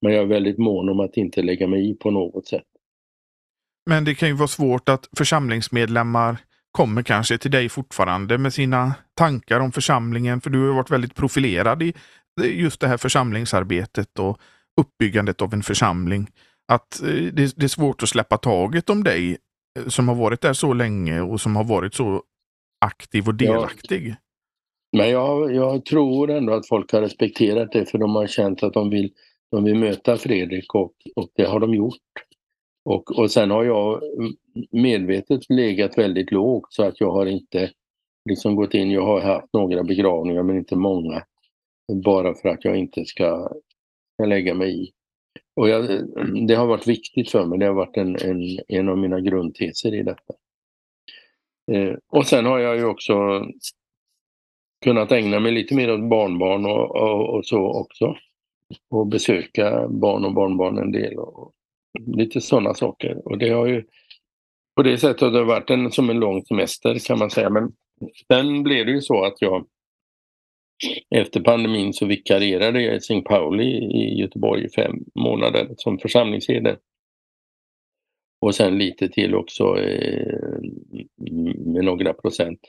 Men 0.00 0.12
jag 0.12 0.22
är 0.22 0.26
väldigt 0.26 0.58
mån 0.58 0.88
om 0.88 1.00
att 1.00 1.16
inte 1.16 1.42
lägga 1.42 1.66
mig 1.66 1.90
i 1.90 1.94
på 1.94 2.10
något 2.10 2.46
sätt. 2.46 2.64
Men 3.90 4.04
det 4.04 4.14
kan 4.14 4.28
ju 4.28 4.34
vara 4.34 4.48
svårt 4.48 4.88
att 4.88 5.08
församlingsmedlemmar 5.18 6.36
kommer 6.72 7.02
kanske 7.02 7.38
till 7.38 7.50
dig 7.50 7.68
fortfarande 7.68 8.38
med 8.38 8.54
sina 8.54 8.94
tankar 9.14 9.60
om 9.60 9.72
församlingen 9.72 10.40
för 10.40 10.50
du 10.50 10.66
har 10.66 10.74
varit 10.74 10.90
väldigt 10.90 11.14
profilerad 11.14 11.82
i 11.82 11.94
just 12.40 12.80
det 12.80 12.88
här 12.88 12.96
församlingsarbetet 12.96 14.18
och 14.18 14.38
uppbyggandet 14.80 15.42
av 15.42 15.54
en 15.54 15.62
församling. 15.62 16.30
Att 16.72 17.02
eh, 17.02 17.08
det, 17.08 17.62
är 17.62 17.68
svårt 17.68 18.02
att 18.02 18.08
släppa 18.08 18.36
taget 18.36 18.90
om 18.90 19.04
dig 19.04 19.38
som 19.86 20.08
har 20.08 20.14
varit 20.14 20.40
där 20.40 20.52
så 20.52 20.72
länge 20.72 21.20
och 21.20 21.40
som 21.40 21.56
har 21.56 21.64
varit 21.64 21.94
så 21.94 22.22
aktiv 22.84 23.28
och 23.28 23.34
delaktig. 23.34 24.08
Ja. 24.08 24.14
Men 24.96 25.10
jag, 25.10 25.54
jag 25.54 25.84
tror 25.84 26.30
ändå 26.30 26.54
att 26.54 26.68
folk 26.68 26.92
har 26.92 27.00
respekterat 27.00 27.72
det 27.72 27.86
för 27.86 27.98
de 27.98 28.14
har 28.14 28.26
känt 28.26 28.62
att 28.62 28.72
de 28.72 28.90
vill, 28.90 29.12
de 29.50 29.64
vill 29.64 29.74
möta 29.74 30.16
Fredrik 30.16 30.74
och, 30.74 30.92
och 31.16 31.28
det 31.36 31.44
har 31.44 31.60
de 31.60 31.74
gjort. 31.74 31.96
Och, 32.84 33.18
och 33.18 33.30
sen 33.30 33.50
har 33.50 33.64
jag 33.64 34.02
medvetet 34.70 35.50
legat 35.50 35.98
väldigt 35.98 36.32
lågt 36.32 36.72
så 36.72 36.84
att 36.84 37.00
jag 37.00 37.12
har 37.12 37.26
inte 37.26 37.70
liksom 38.28 38.56
gått 38.56 38.74
in, 38.74 38.90
jag 38.90 39.06
har 39.06 39.20
haft 39.20 39.52
några 39.52 39.82
begravningar 39.82 40.42
men 40.42 40.58
inte 40.58 40.76
många. 40.76 41.24
Bara 42.04 42.34
för 42.34 42.48
att 42.48 42.64
jag 42.64 42.76
inte 42.76 43.04
ska, 43.04 43.48
ska 44.14 44.24
lägga 44.24 44.54
mig 44.54 44.84
i. 44.84 44.92
Och 45.56 45.68
jag, 45.68 46.08
det 46.48 46.54
har 46.54 46.66
varit 46.66 46.88
viktigt 46.88 47.30
för 47.30 47.46
mig, 47.46 47.58
det 47.58 47.66
har 47.66 47.74
varit 47.74 47.96
en, 47.96 48.16
en, 48.16 48.58
en 48.68 48.88
av 48.88 48.98
mina 48.98 49.20
grundteser 49.20 49.94
i 49.94 50.02
detta. 50.02 50.34
Eh, 51.72 51.94
och 52.08 52.26
sen 52.26 52.46
har 52.46 52.58
jag 52.58 52.76
ju 52.76 52.84
också 52.84 53.14
kunnat 54.84 55.12
ägna 55.12 55.40
mig 55.40 55.52
lite 55.52 55.74
mer 55.74 55.92
åt 55.92 56.10
barnbarn 56.10 56.66
och, 56.66 56.96
och, 56.96 57.36
och, 57.36 57.46
så 57.46 57.80
också. 57.80 58.16
Och 58.90 59.06
besöka 59.06 59.88
barn 59.88 60.24
och 60.24 60.34
barnbarn 60.34 60.78
en 60.78 60.92
del 60.92 61.18
och 61.18 61.52
lite 62.00 62.40
sådana 62.40 62.74
saker. 62.74 63.28
Och 63.28 63.38
det 63.38 63.50
har 63.50 63.66
ju 63.66 63.84
på 64.76 64.82
det 64.82 64.98
sättet 64.98 65.20
har 65.20 65.30
det 65.30 65.44
varit 65.44 65.70
en, 65.70 65.90
som 65.90 66.10
en 66.10 66.20
lång 66.20 66.44
semester 66.44 67.06
kan 67.06 67.18
man 67.18 67.30
säga. 67.30 67.50
Men 67.50 67.72
sen 68.26 68.62
blev 68.62 68.86
det 68.86 68.92
ju 68.92 69.00
så 69.00 69.24
att 69.24 69.42
jag 69.42 69.66
efter 71.14 71.40
pandemin 71.40 71.92
så 71.92 72.06
vikarierade 72.06 72.82
jag 72.82 72.94
i 72.94 72.96
St. 72.96 73.20
Pauli 73.20 73.68
i 73.68 74.20
Göteborg 74.20 74.64
i 74.64 74.68
fem 74.68 74.96
månader 75.14 75.68
som 75.76 75.98
församlingsherde. 75.98 76.76
Och 78.40 78.54
sen 78.54 78.78
lite 78.78 79.08
till 79.08 79.34
också 79.34 79.78
eh, 79.78 80.58
med 81.56 81.84
några 81.84 82.12
procent. 82.12 82.60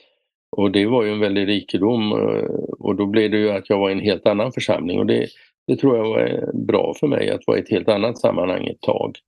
Och 0.56 0.70
det 0.70 0.86
var 0.86 1.04
ju 1.04 1.12
en 1.12 1.20
väldig 1.20 1.48
rikedom 1.48 2.12
eh, 2.12 2.44
och 2.78 2.96
då 2.96 3.06
blev 3.06 3.30
det 3.30 3.38
ju 3.38 3.50
att 3.50 3.70
jag 3.70 3.78
var 3.78 3.90
i 3.90 3.92
en 3.92 4.00
helt 4.00 4.26
annan 4.26 4.52
församling 4.52 4.98
och 4.98 5.06
det, 5.06 5.28
det 5.66 5.76
tror 5.76 5.96
jag 5.96 6.04
var 6.04 6.52
bra 6.66 6.94
för 7.00 7.06
mig 7.06 7.30
att 7.30 7.46
vara 7.46 7.58
i 7.58 7.60
ett 7.60 7.70
helt 7.70 7.88
annat 7.88 8.18
sammanhang 8.18 8.66
ett 8.66 8.80
tag. 8.80 9.18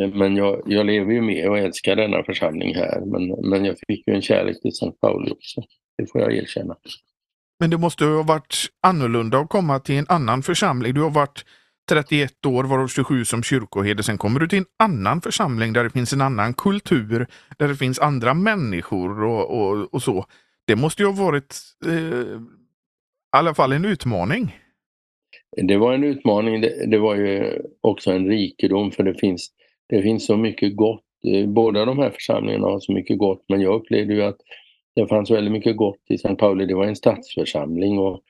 Eh, 0.00 0.08
men 0.14 0.36
jag, 0.36 0.62
jag 0.66 0.86
lever 0.86 1.12
ju 1.12 1.20
med 1.20 1.48
och 1.48 1.58
älskar 1.58 1.96
denna 1.96 2.22
församling 2.22 2.74
här. 2.74 3.00
Men, 3.06 3.50
men 3.50 3.64
jag 3.64 3.76
fick 3.88 4.08
ju 4.08 4.14
en 4.14 4.22
kärlek 4.22 4.62
till 4.62 4.72
Sankt 4.72 5.00
Pauli 5.00 5.30
också. 5.30 5.62
Det 5.98 6.06
får 6.06 6.20
jag 6.20 6.32
erkänna. 6.32 6.76
Men 7.60 7.70
det 7.70 7.78
måste 7.78 8.04
ha 8.04 8.22
varit 8.22 8.66
annorlunda 8.82 9.38
att 9.38 9.48
komma 9.48 9.78
till 9.78 9.94
en 9.94 10.06
annan 10.08 10.42
församling. 10.42 10.94
Du 10.94 11.02
har 11.02 11.10
varit 11.10 11.44
31 11.88 12.46
år, 12.46 12.64
varav 12.64 12.88
27 12.88 13.24
som 13.24 13.42
kyrkoherde. 13.42 14.02
Sen 14.02 14.18
kommer 14.18 14.40
du 14.40 14.48
till 14.48 14.58
en 14.58 14.66
annan 14.78 15.20
församling 15.20 15.72
där 15.72 15.84
det 15.84 15.90
finns 15.90 16.12
en 16.12 16.20
annan 16.20 16.54
kultur, 16.54 17.26
där 17.58 17.68
det 17.68 17.76
finns 17.76 17.98
andra 17.98 18.34
människor 18.34 19.22
och, 19.22 19.60
och, 19.60 19.94
och 19.94 20.02
så. 20.02 20.26
Det 20.66 20.76
måste 20.76 21.02
ju 21.02 21.08
ha 21.08 21.24
varit 21.24 21.56
eh, 21.86 21.94
i 21.94 23.36
alla 23.36 23.54
fall 23.54 23.72
en 23.72 23.84
utmaning. 23.84 24.59
Det 25.56 25.76
var 25.76 25.92
en 25.92 26.04
utmaning. 26.04 26.60
Det, 26.60 26.86
det, 26.86 26.98
var 26.98 27.16
ju 27.16 27.62
också 27.80 28.10
en 28.10 28.26
rikedom 28.28 28.90
för 28.90 29.02
det 29.02 29.14
finns, 29.14 29.50
det 29.88 30.02
finns 30.02 30.26
så 30.26 30.36
mycket 30.36 30.76
gott. 30.76 31.04
Båda 31.46 31.84
de 31.84 31.98
här 31.98 32.10
församlingarna 32.10 32.66
har 32.66 32.80
så 32.80 32.92
mycket 32.92 33.18
gott 33.18 33.44
men 33.48 33.60
jag 33.60 33.74
upplevde 33.74 34.14
ju 34.14 34.22
att 34.22 34.38
det 34.94 35.06
fanns 35.06 35.30
väldigt 35.30 35.52
mycket 35.52 35.76
gott 35.76 36.00
i 36.08 36.14
St. 36.14 36.34
Pauli. 36.34 36.66
Det 36.66 36.74
var 36.74 36.86
en 36.86 36.96
stadsförsamling 36.96 37.98
och 37.98 38.20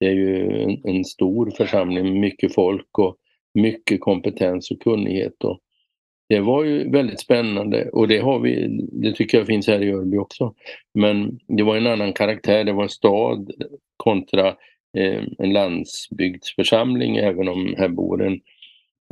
det 0.00 0.06
är 0.06 0.12
ju 0.12 0.62
en, 0.62 0.80
en 0.84 1.04
stor 1.04 1.50
församling 1.50 2.04
med 2.04 2.20
mycket 2.20 2.54
folk 2.54 2.98
och 2.98 3.16
mycket 3.54 4.00
kompetens 4.00 4.70
och 4.70 4.80
kunnighet. 4.80 5.44
Och 5.44 5.60
det 6.28 6.40
var 6.40 6.64
ju 6.64 6.90
väldigt 6.90 7.20
spännande 7.20 7.90
och 7.90 8.08
det 8.08 8.18
har 8.18 8.38
vi, 8.38 8.68
det 8.92 9.12
tycker 9.12 9.38
jag 9.38 9.46
finns 9.46 9.66
här 9.66 9.82
i 9.82 9.92
Örby 9.92 10.16
också. 10.16 10.54
Men 10.94 11.38
det 11.48 11.62
var 11.62 11.76
en 11.76 11.86
annan 11.86 12.12
karaktär, 12.12 12.64
det 12.64 12.72
var 12.72 12.82
en 12.82 12.88
stad 12.88 13.50
kontra 13.96 14.54
Eh, 14.98 15.22
en 15.38 15.52
landsbygdsförsamling 15.52 17.16
även 17.16 17.48
om 17.48 17.74
här 17.78 17.88
bor 17.88 18.22
en, 18.22 18.40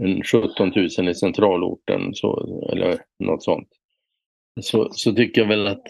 en 0.03 0.23
17 0.23 0.73
000 0.99 1.09
i 1.09 1.15
centralorten 1.15 2.15
så, 2.15 2.61
eller 2.73 2.99
något 3.19 3.45
sånt. 3.45 3.69
Så, 4.61 4.89
så 4.93 5.13
tycker 5.13 5.41
jag 5.41 5.49
väl 5.49 5.67
att 5.67 5.83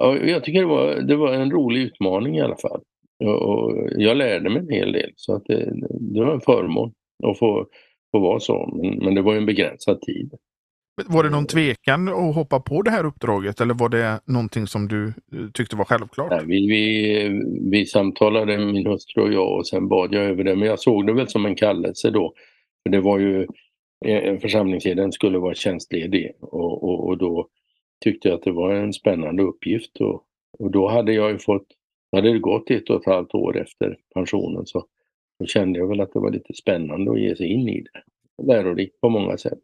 ja, 0.00 0.16
jag 0.16 0.44
tycker 0.44 0.60
det 0.60 0.66
var, 0.66 0.94
det 1.00 1.16
var 1.16 1.32
en 1.32 1.50
rolig 1.50 1.80
utmaning 1.80 2.36
i 2.36 2.40
alla 2.40 2.56
fall. 2.56 2.82
Och 3.24 3.78
jag 3.96 4.16
lärde 4.16 4.50
mig 4.50 4.58
en 4.58 4.70
hel 4.70 4.92
del 4.92 5.12
så 5.16 5.34
att 5.34 5.44
det, 5.44 5.72
det 6.14 6.24
var 6.24 6.34
en 6.34 6.40
förmån 6.40 6.92
att 7.24 7.38
få, 7.38 7.66
få 8.10 8.18
vara 8.18 8.40
så. 8.40 8.78
Men, 8.82 8.98
men 8.98 9.14
det 9.14 9.22
var 9.22 9.32
ju 9.32 9.38
en 9.38 9.46
begränsad 9.46 10.00
tid. 10.00 10.34
Var 11.06 11.22
det 11.22 11.30
någon 11.30 11.46
tvekan 11.46 12.08
att 12.08 12.34
hoppa 12.34 12.60
på 12.60 12.82
det 12.82 12.90
här 12.90 13.04
uppdraget 13.04 13.60
eller 13.60 13.74
var 13.74 13.88
det 13.88 14.20
någonting 14.24 14.66
som 14.66 14.88
du 14.88 15.06
eh, 15.06 15.50
tyckte 15.54 15.76
var 15.76 15.84
självklart? 15.84 16.30
Nej, 16.30 16.44
vi, 16.46 16.66
vi, 16.66 17.42
vi 17.70 17.86
samtalade, 17.86 18.58
min 18.58 18.86
hustru 18.86 19.22
och 19.22 19.32
jag, 19.32 19.58
och 19.58 19.66
sen 19.66 19.88
bad 19.88 20.14
jag 20.14 20.24
över 20.24 20.44
det. 20.44 20.56
Men 20.56 20.68
jag 20.68 20.80
såg 20.80 21.06
det 21.06 21.12
väl 21.12 21.28
som 21.28 21.46
en 21.46 21.54
kallelse 21.54 22.10
då. 22.10 22.34
För 22.82 22.90
det 22.90 23.00
var 23.00 23.18
ju, 23.18 23.46
eh, 24.04 24.38
församlingsledaren 24.38 25.12
skulle 25.12 25.38
vara 25.38 25.54
tjänstledig 25.54 26.32
och, 26.40 26.84
och, 26.84 27.08
och, 27.08 27.18
då 27.18 27.48
tyckte 28.04 28.28
jag 28.28 28.36
att 28.36 28.42
det 28.42 28.52
var 28.52 28.74
en 28.74 28.92
spännande 28.92 29.42
uppgift. 29.42 29.96
Och, 30.00 30.22
och 30.58 30.70
då 30.70 30.88
hade 30.88 31.12
jag 31.12 31.30
ju 31.30 31.38
fått 31.38 31.66
hade 32.12 32.32
det 32.32 32.38
gått 32.38 32.70
ett 32.70 32.90
och 32.90 33.00
ett 33.00 33.06
halvt 33.06 33.34
år 33.34 33.56
efter 33.56 33.98
pensionen 34.14 34.66
så 34.66 34.86
då 35.38 35.46
kände 35.46 35.78
jag 35.78 35.88
väl 35.88 36.00
att 36.00 36.12
det 36.12 36.18
var 36.18 36.30
lite 36.30 36.54
spännande 36.54 37.12
att 37.12 37.20
ge 37.20 37.36
sig 37.36 37.46
in 37.46 37.68
i 37.68 37.80
det. 37.80 38.02
Lärorikt 38.42 39.00
på 39.00 39.08
många 39.08 39.38
sätt. 39.38 39.62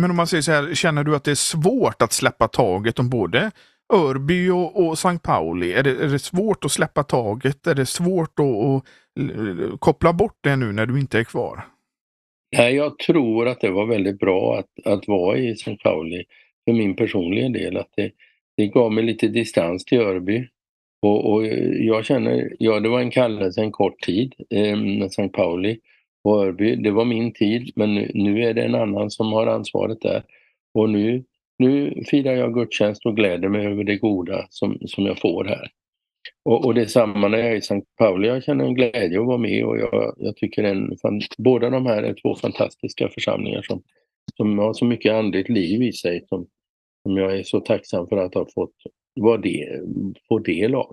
Men 0.00 0.10
om 0.10 0.16
man 0.16 0.26
säger 0.26 0.42
så 0.42 0.52
här, 0.52 0.74
känner 0.74 1.04
du 1.04 1.16
att 1.16 1.24
det 1.24 1.30
är 1.30 1.34
svårt 1.34 2.02
att 2.02 2.12
släppa 2.12 2.48
taget 2.48 2.98
om 2.98 3.10
både 3.10 3.50
Örby 3.92 4.48
och, 4.48 4.86
och 4.86 4.92
St. 4.92 5.18
Pauli? 5.22 5.72
Är 5.72 5.82
det, 5.82 5.90
är 5.90 6.08
det 6.08 6.18
svårt 6.18 6.64
att 6.64 6.72
släppa 6.72 7.02
taget? 7.02 7.66
Är 7.66 7.74
det 7.74 7.86
svårt 7.86 8.38
att, 8.40 8.46
att 8.46 8.84
eh, 9.20 9.76
koppla 9.78 10.12
bort 10.12 10.38
det 10.40 10.56
nu 10.56 10.72
när 10.72 10.86
du 10.86 11.00
inte 11.00 11.18
är 11.18 11.24
kvar? 11.24 11.64
Nej, 12.56 12.74
jag 12.74 12.98
tror 12.98 13.48
att 13.48 13.60
det 13.60 13.70
var 13.70 13.86
väldigt 13.86 14.18
bra 14.18 14.58
att, 14.58 14.92
att 14.92 15.08
vara 15.08 15.38
i 15.38 15.50
St. 15.50 15.76
Pauli 15.76 16.24
för 16.64 16.72
min 16.72 16.96
personliga 16.96 17.48
del. 17.48 17.76
Att 17.76 17.90
det, 17.96 18.10
det 18.56 18.66
gav 18.66 18.92
mig 18.92 19.04
lite 19.04 19.28
distans 19.28 19.84
till 19.84 20.00
Örby. 20.00 20.48
Och, 21.02 21.32
och, 21.32 21.46
jag 21.78 22.04
känner, 22.04 22.52
ja 22.58 22.80
det 22.80 22.88
var 22.88 23.00
en 23.00 23.10
kallelse 23.10 23.60
en 23.60 23.72
kort 23.72 24.00
tid, 24.00 24.34
eh, 24.50 25.02
St. 25.06 25.28
Pauli 25.28 25.78
och 26.24 26.44
Örby. 26.44 26.76
Det 26.76 26.90
var 26.90 27.04
min 27.04 27.32
tid 27.32 27.72
men 27.76 27.94
nu, 27.94 28.10
nu, 28.14 28.44
är 28.44 28.54
det 28.54 28.62
en 28.62 28.74
annan 28.74 29.10
som 29.10 29.32
har 29.32 29.46
ansvaret 29.46 30.00
där. 30.00 30.22
Och 30.74 30.90
nu, 30.90 31.24
nu 31.58 32.02
firar 32.06 32.32
jag 32.32 32.54
gudstjänst 32.54 33.06
och 33.06 33.16
gläder 33.16 33.48
mig 33.48 33.66
över 33.66 33.84
det 33.84 33.96
goda 33.96 34.46
som, 34.50 34.78
som 34.86 35.06
jag 35.06 35.18
får 35.18 35.44
här. 35.44 35.70
Och, 36.44 36.64
och 36.64 36.74
det 36.74 36.80
är 36.80 36.86
samma 36.86 37.28
när 37.28 37.38
jag 37.38 37.48
är 37.48 37.56
i 37.56 37.62
Sankt 37.62 37.86
Pauli. 37.96 38.28
Jag 38.28 38.44
känner 38.44 38.64
en 38.64 38.74
glädje 38.74 39.20
att 39.20 39.26
vara 39.26 39.38
med 39.38 39.64
och 39.64 39.78
jag, 39.78 40.14
jag 40.16 40.36
tycker 40.36 40.64
en, 40.64 40.96
båda 41.38 41.70
de 41.70 41.86
här 41.86 42.02
är 42.02 42.14
två 42.22 42.34
fantastiska 42.34 43.08
församlingar 43.08 43.62
som, 43.62 43.82
som 44.36 44.58
har 44.58 44.74
så 44.74 44.84
mycket 44.84 45.12
andligt 45.12 45.48
liv 45.48 45.82
i 45.82 45.92
sig 45.92 46.24
som, 46.28 46.46
som 47.02 47.16
jag 47.16 47.38
är 47.38 47.42
så 47.42 47.60
tacksam 47.60 48.08
för 48.08 48.16
att 48.16 48.34
ha 48.34 48.46
fått 48.54 48.74
vara 49.20 49.36
del, 49.36 50.14
få 50.28 50.38
del 50.38 50.74
av. 50.74 50.92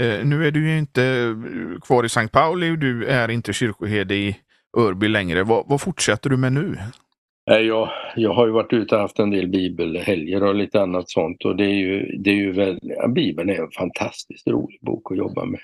Eh, 0.00 0.26
nu 0.26 0.46
är 0.46 0.50
du 0.50 0.70
ju 0.70 0.78
inte 0.78 1.34
kvar 1.82 2.04
i 2.04 2.08
Sankt 2.08 2.32
Pauli, 2.32 2.76
du 2.76 3.06
är 3.06 3.30
inte 3.30 3.52
kyrkoherde 3.52 4.14
i 4.14 4.36
Örby 4.76 5.08
längre. 5.08 5.42
Vad, 5.42 5.68
vad 5.68 5.80
fortsätter 5.80 6.30
du 6.30 6.36
med 6.36 6.52
nu? 6.52 6.76
Jag, 7.44 7.90
jag 8.16 8.34
har 8.34 8.46
ju 8.46 8.52
varit 8.52 8.72
ute 8.72 8.94
och 8.94 9.00
haft 9.00 9.18
en 9.18 9.30
del 9.30 9.48
bibelhelger 9.48 10.42
och 10.42 10.54
lite 10.54 10.80
annat 10.80 11.10
sånt 11.10 11.44
och 11.44 11.56
det 11.56 11.64
är 11.64 11.74
ju, 11.74 12.16
det 12.18 12.30
är 12.30 12.34
ju 12.34 12.52
väl, 12.52 12.78
ja, 12.82 13.08
Bibeln 13.08 13.50
är 13.50 13.62
en 13.62 13.70
fantastiskt 13.70 14.48
rolig 14.48 14.78
bok 14.82 15.12
att 15.12 15.18
jobba 15.18 15.44
med. 15.44 15.60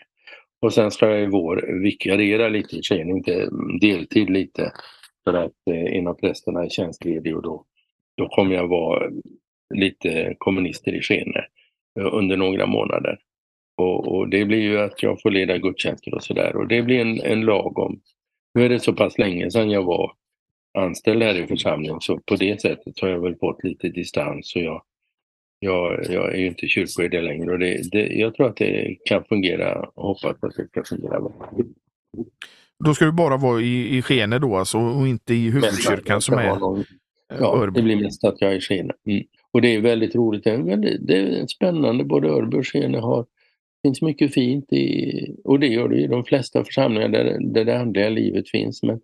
Och 0.63 0.73
sen 0.73 0.91
ska 0.91 1.11
jag 1.11 1.23
i 1.23 1.27
vår 1.27 1.81
vikariera 1.83 2.49
lite 2.49 2.77
i 2.77 2.83
Skene, 2.83 3.11
inte 3.11 3.49
deltid 3.81 4.31
lite, 4.31 4.73
för 5.25 5.35
att 5.35 5.53
eh, 5.71 5.97
en 5.99 6.07
av 6.07 6.15
prästerna 6.15 6.65
är 6.65 6.69
tjänstledig 6.69 7.37
och 7.37 7.43
då, 7.43 7.65
då 8.17 8.29
kommer 8.29 8.55
jag 8.55 8.69
vara 8.69 9.11
lite 9.75 10.35
kommunister 10.39 10.95
i 10.95 11.03
Skene 11.03 11.45
eh, 12.01 12.15
under 12.15 12.37
några 12.37 12.67
månader. 12.67 13.19
Och, 13.77 14.15
och, 14.15 14.29
det 14.29 14.45
blir 14.45 14.61
ju 14.61 14.81
att 14.81 15.03
jag 15.03 15.21
får 15.23 15.31
leda 15.31 15.59
gudstjänster 15.59 16.15
och 16.15 16.23
sådär 16.23 16.57
och 16.57 16.69
det 16.69 16.83
blir 16.83 17.01
en, 17.01 17.21
en 17.21 17.41
lagom. 17.41 18.01
Nu 18.55 18.65
är 18.65 18.69
det 18.69 18.81
så 18.81 18.93
pass 18.93 19.19
länge 19.19 19.51
sedan 19.51 19.71
jag 19.71 19.83
var 19.83 20.13
anställd 20.79 21.23
här 21.23 21.35
i 21.35 21.47
församlingen 21.47 22.01
så 22.01 22.19
på 22.19 22.37
det 22.37 22.61
sättet 22.61 23.01
har 23.01 23.09
jag 23.09 23.21
väl 23.21 23.37
fått 23.37 23.65
lite 23.65 23.89
distans 23.89 24.57
och 24.57 24.63
jag, 24.63 24.83
jag, 25.59 26.05
jag 26.11 26.35
är 26.35 26.39
ju 26.39 26.47
inte 26.47 26.67
kyrkoherde 26.67 27.23
längre 27.23 27.53
och 27.53 27.59
det, 27.59 27.91
det, 27.93 28.07
jag 28.07 28.35
tror 28.35 28.47
att 28.47 28.57
det 28.57 28.97
kan 29.05 29.25
fungera 29.25 29.81
och 29.95 30.07
hoppas 30.07 30.25
att 30.43 30.55
det 30.57 30.67
ska 30.69 30.85
fungera 30.85 31.21
bra. 31.21 31.53
Då 32.85 32.95
ska 32.95 33.05
du 33.05 33.13
bara 33.13 33.37
vara 33.37 33.61
i, 33.61 33.97
i 33.97 34.03
Skene 34.03 34.39
då 34.39 34.57
alltså 34.57 34.79
och 34.79 35.09
inte 35.09 35.35
i 35.35 35.51
huvudkyrkan 35.51 36.21
som 36.21 36.39
är 36.39 36.59
någon, 36.59 36.85
Ja, 37.39 37.71
det 37.75 37.83
blir 37.83 37.97
mest 37.97 38.25
att 38.25 38.41
jag 38.41 38.53
är 38.53 38.57
i 38.57 38.61
Skene. 38.61 38.93
Mm. 39.07 39.25
Och 39.51 39.63
det 39.63 39.75
är 39.75 39.81
väldigt 39.81 40.15
roligt. 40.15 40.45
Det 40.45 40.51
är, 40.51 40.59
väldigt, 40.59 41.07
det 41.07 41.17
är 41.17 41.47
spännande. 41.47 42.05
Både 42.05 42.29
Örby 42.29 42.57
och 42.57 42.67
Skene 42.67 42.99
har 42.99 43.27
finns 43.83 44.03
mycket 44.03 44.35
fint 44.35 44.73
i, 44.73 45.37
och 45.45 45.61
det 45.61 45.67
gör 45.67 45.89
det 45.89 46.01
i 46.01 46.07
de 46.07 46.25
flesta 46.25 46.65
församlingar 46.65 47.09
där, 47.09 47.39
där 47.41 47.65
det 47.65 47.79
andliga 47.79 48.09
livet 48.09 48.51
finns. 48.51 48.83
Men 48.83 49.01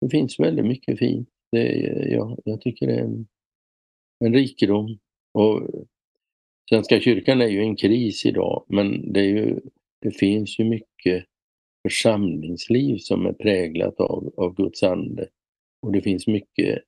det 0.00 0.08
finns 0.08 0.40
väldigt 0.40 0.66
mycket 0.66 0.98
fint. 0.98 1.28
Det, 1.52 1.66
ja, 2.10 2.36
jag 2.44 2.60
tycker 2.60 2.86
det 2.86 2.94
är 2.94 3.04
en, 3.04 3.26
en 4.24 4.34
rikedom. 4.34 4.98
Och 5.34 5.68
Svenska 6.68 7.00
kyrkan 7.00 7.40
är 7.40 7.48
ju 7.48 7.60
en 7.60 7.76
kris 7.76 8.26
idag 8.26 8.64
men 8.68 9.12
det, 9.12 9.20
är 9.20 9.24
ju, 9.24 9.60
det 10.00 10.10
finns 10.10 10.58
ju 10.60 10.64
mycket 10.64 11.24
församlingsliv 11.82 12.98
som 12.98 13.26
är 13.26 13.32
präglat 13.32 14.00
av, 14.00 14.34
av 14.36 14.54
Guds 14.54 14.82
ande. 14.82 15.28
Och 15.82 15.92
det 15.92 16.00
finns 16.00 16.26
mycket 16.26 16.82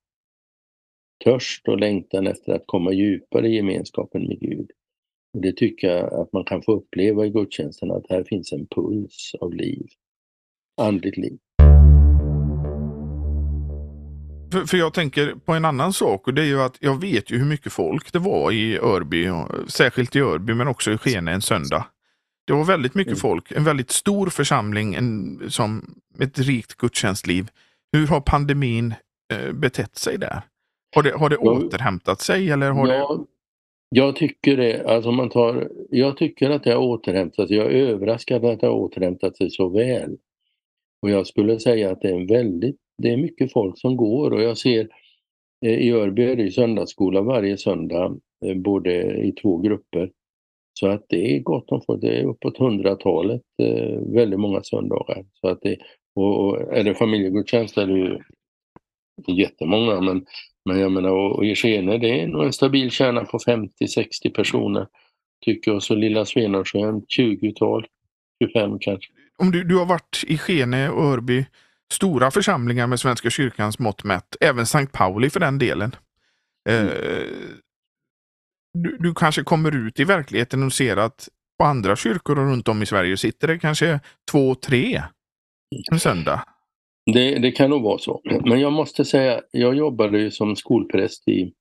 törst 1.25 1.69
och 1.69 1.79
längtan 1.79 2.27
efter 2.27 2.53
att 2.53 2.67
komma 2.67 2.93
djupare 2.93 3.49
i 3.49 3.55
gemenskapen 3.55 4.29
med 4.29 4.41
Gud. 4.41 4.71
Det 5.33 5.53
tycker 5.53 5.89
jag 5.89 6.15
att 6.15 6.33
man 6.33 6.45
kan 6.45 6.63
få 6.63 6.73
uppleva 6.73 7.27
i 7.27 7.31
gudstjänsten, 7.31 7.91
att 7.91 8.05
här 8.09 8.25
finns 8.25 8.53
en 8.53 8.67
puls 8.67 9.33
av 9.41 9.55
liv, 9.55 9.87
andligt 10.81 11.17
liv. 11.17 11.39
För, 14.53 14.65
för, 14.65 14.77
jag 14.77 14.95
tänker 14.95 15.35
på 15.35 15.53
en 15.53 15.65
annan 15.65 15.93
sak 15.93 16.27
och 16.27 16.35
det 16.35 16.43
är 16.43 16.47
ju 16.47 16.61
att 16.61 16.77
jag 16.81 17.01
vet 17.01 17.31
ju 17.31 17.39
hur 17.39 17.47
mycket 17.47 17.73
folk 17.73 18.13
det 18.13 18.19
var 18.19 18.53
i 18.53 18.79
Örby, 18.79 19.29
särskilt 19.67 20.17
i 20.17 20.21
Örby 20.21 20.55
men 20.55 20.69
också 20.69 20.93
i 20.93 20.99
Skene 20.99 21.33
en 21.33 21.43
söndag. 21.43 21.87
Det 22.47 22.53
var 22.53 22.65
väldigt 22.65 22.95
mycket 22.95 23.13
mm. 23.13 23.21
folk, 23.21 23.53
en 23.53 23.65
väldigt 23.65 23.91
stor 23.91 24.27
församling, 24.27 24.95
en, 24.95 25.41
som 25.51 25.95
ett 26.19 26.39
rikt 26.39 26.75
gudstjänstliv. 26.75 27.49
Hur 27.93 28.07
har 28.07 28.21
pandemin 28.21 28.95
eh, 29.33 29.53
betett 29.53 29.97
sig 29.97 30.19
där? 30.19 30.43
Har 30.95 31.03
det, 31.03 31.13
har 31.13 31.29
det 31.29 31.39
ja, 31.41 31.51
återhämtat 31.51 32.21
sig 32.21 32.51
eller 32.51 32.71
har 32.71 32.89
ja, 32.89 33.15
det... 33.15 33.25
Jag 33.95 34.17
tycker 34.17 34.57
det, 34.57 34.85
alltså 34.87 35.13
man 35.13 35.29
tar, 35.29 35.71
jag 35.91 36.17
tycker 36.17 36.51
att 36.51 36.65
det 36.65 36.73
har 36.73 36.83
återhämtat 36.83 37.49
sig. 37.49 37.57
Jag 37.57 37.67
är 37.67 37.87
överraskad 37.87 38.45
att 38.45 38.61
det 38.61 38.67
har 38.67 38.75
återhämtat 38.75 39.37
sig 39.37 39.51
så 39.51 39.69
väl. 39.69 40.17
Och 41.03 41.11
jag 41.11 41.27
skulle 41.27 41.61
säga 41.61 41.91
att 41.91 42.01
det 42.01 42.09
är 42.09 42.15
en 42.15 42.27
väldigt, 42.27 42.77
det 42.99 43.11
är 43.11 43.17
mycket 43.17 43.53
folk 43.53 43.79
som 43.79 43.97
går 43.97 44.31
och 44.31 44.43
jag 44.43 44.59
ser 44.59 44.89
eh, 45.67 45.79
i 45.79 45.93
Örby 45.93 46.23
är 46.23 46.37
det 46.37 46.51
söndagsskola 46.51 47.23
varje 47.23 47.57
söndag, 47.57 48.17
eh, 48.45 48.55
både 48.55 49.17
i 49.17 49.33
två 49.33 49.59
grupper. 49.59 50.11
Så 50.73 50.89
att 50.89 51.07
det 51.09 51.37
är 51.37 51.41
gott 51.41 51.71
om 51.71 51.83
folk, 51.87 52.01
det 52.01 52.21
är 52.21 52.25
uppåt 52.25 52.59
hundratalet 52.59 53.43
eh, 53.63 54.01
väldigt 54.15 54.41
många 54.41 54.63
söndagar. 54.63 55.25
Så 55.41 55.49
att 55.49 55.63
det, 55.63 55.79
Och 56.15 56.61
är 56.77 56.85
det 56.85 56.95
familjegudstjänst 56.95 57.79
är 57.79 57.87
det 57.87 57.99
ju 57.99 58.19
jättemånga 59.27 60.01
men, 60.01 60.27
men 60.65 60.81
jag 60.81 60.93
menar 60.93 61.11
och 61.11 61.45
i 61.45 61.55
Skene 61.55 61.99
det 61.99 62.21
är 62.21 62.27
nog 62.27 62.45
en 62.45 62.53
stabil 62.53 62.91
kärna 62.91 63.25
på 63.25 63.39
50-60 63.39 64.35
personer 64.35 64.87
tycker 65.45 65.71
jag. 65.71 65.83
Så 65.83 65.95
lilla 65.95 66.25
Svenarsjön 66.25 67.03
20-tal, 67.19 67.87
25 68.45 68.79
kanske. 68.79 69.13
Om 69.39 69.51
du, 69.51 69.65
du 69.65 69.77
har 69.77 69.87
varit 69.87 70.25
i 70.27 70.39
Skene 70.39 70.89
och 70.89 71.05
Örby, 71.05 71.47
stora 71.93 72.31
församlingar 72.31 72.87
med 72.87 73.01
Svenska 73.01 73.31
kyrkans 73.31 73.79
mått 73.79 74.05
mätt, 74.05 74.37
även 74.41 74.67
Sankt 74.67 74.93
Pauli 74.93 75.31
för 75.31 75.41
den 75.41 75.59
delen. 75.59 75.97
Mm. 76.69 76.87
Eh, 76.87 76.93
du, 78.79 78.97
du, 79.01 79.15
kanske 79.15 79.43
kommer 79.43 79.77
ut 79.77 80.01
i 80.01 80.05
verkligheten 80.05 80.63
och 80.63 80.73
ser 80.73 80.97
att 80.97 81.29
på 81.59 81.65
andra 81.65 81.97
kyrkor 81.97 82.35
runt 82.35 82.69
om 82.69 82.83
i 82.83 82.87
Sverige 82.87 83.17
sitter 83.17 83.49
det 83.49 83.59
kanske 83.59 84.01
två, 84.31 84.55
tre 84.55 85.03
en 85.93 86.01
söndag. 86.01 86.45
Det, 87.07 87.39
det 87.39 87.51
kan 87.51 87.71
nog 87.71 87.83
vara 87.83 87.99
så. 87.99 88.21
Men 88.25 88.61
jag 88.61 88.73
måste 88.73 89.05
säga, 89.05 89.41
jag 89.51 89.77
jobbade 89.77 90.21
ju 90.21 90.31
som 90.31 90.57
skolpräst 90.57 91.29
i, 91.29 91.53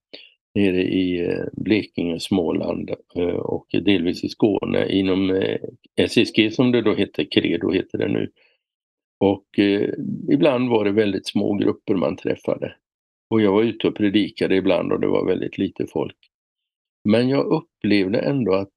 nere 0.56 0.82
i 0.82 1.26
eh, 1.26 1.46
Blekinge, 1.54 2.20
Småland 2.20 2.90
eh, 3.16 3.26
och 3.26 3.68
delvis 3.72 4.24
i 4.24 4.30
Skåne 4.30 4.90
inom 4.90 5.30
eh, 5.30 5.60
SSG 5.96 6.54
som 6.54 6.72
det 6.72 6.82
då 6.82 6.96
hette, 6.96 7.26
Credo 7.26 7.72
heter 7.72 7.98
det 7.98 8.08
nu. 8.08 8.32
Och 9.20 9.60
eh, 9.60 9.90
ibland 10.32 10.70
var 10.70 10.86
det 10.86 10.92
väldigt 10.92 11.28
små 11.28 11.54
grupper 11.54 11.96
man 11.96 12.16
träffade. 12.16 12.76
Och 13.30 13.42
jag 13.42 13.52
var 13.52 13.64
ute 13.64 13.88
och 13.88 13.96
predikade 13.96 14.56
ibland 14.56 14.92
och 14.92 15.00
det 15.00 15.08
var 15.08 15.26
väldigt 15.26 15.58
lite 15.58 15.88
folk. 15.88 16.18
Men 17.04 17.30
jag 17.30 17.46
upplevde 17.46 18.20
ändå 18.20 18.54
att 18.54 18.72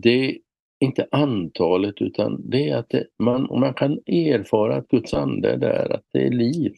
det 0.00 0.38
inte 0.80 1.06
antalet 1.10 1.94
utan 2.02 2.50
det 2.50 2.68
är 2.68 2.76
att 2.76 2.88
det, 2.88 3.06
man, 3.18 3.48
man 3.60 3.74
kan 3.74 3.92
erfara 4.06 4.76
att 4.76 4.88
Guds 4.88 5.14
ande 5.14 5.50
är 5.50 5.56
där, 5.56 5.94
att 5.94 6.04
det 6.12 6.26
är 6.26 6.30
liv. 6.30 6.72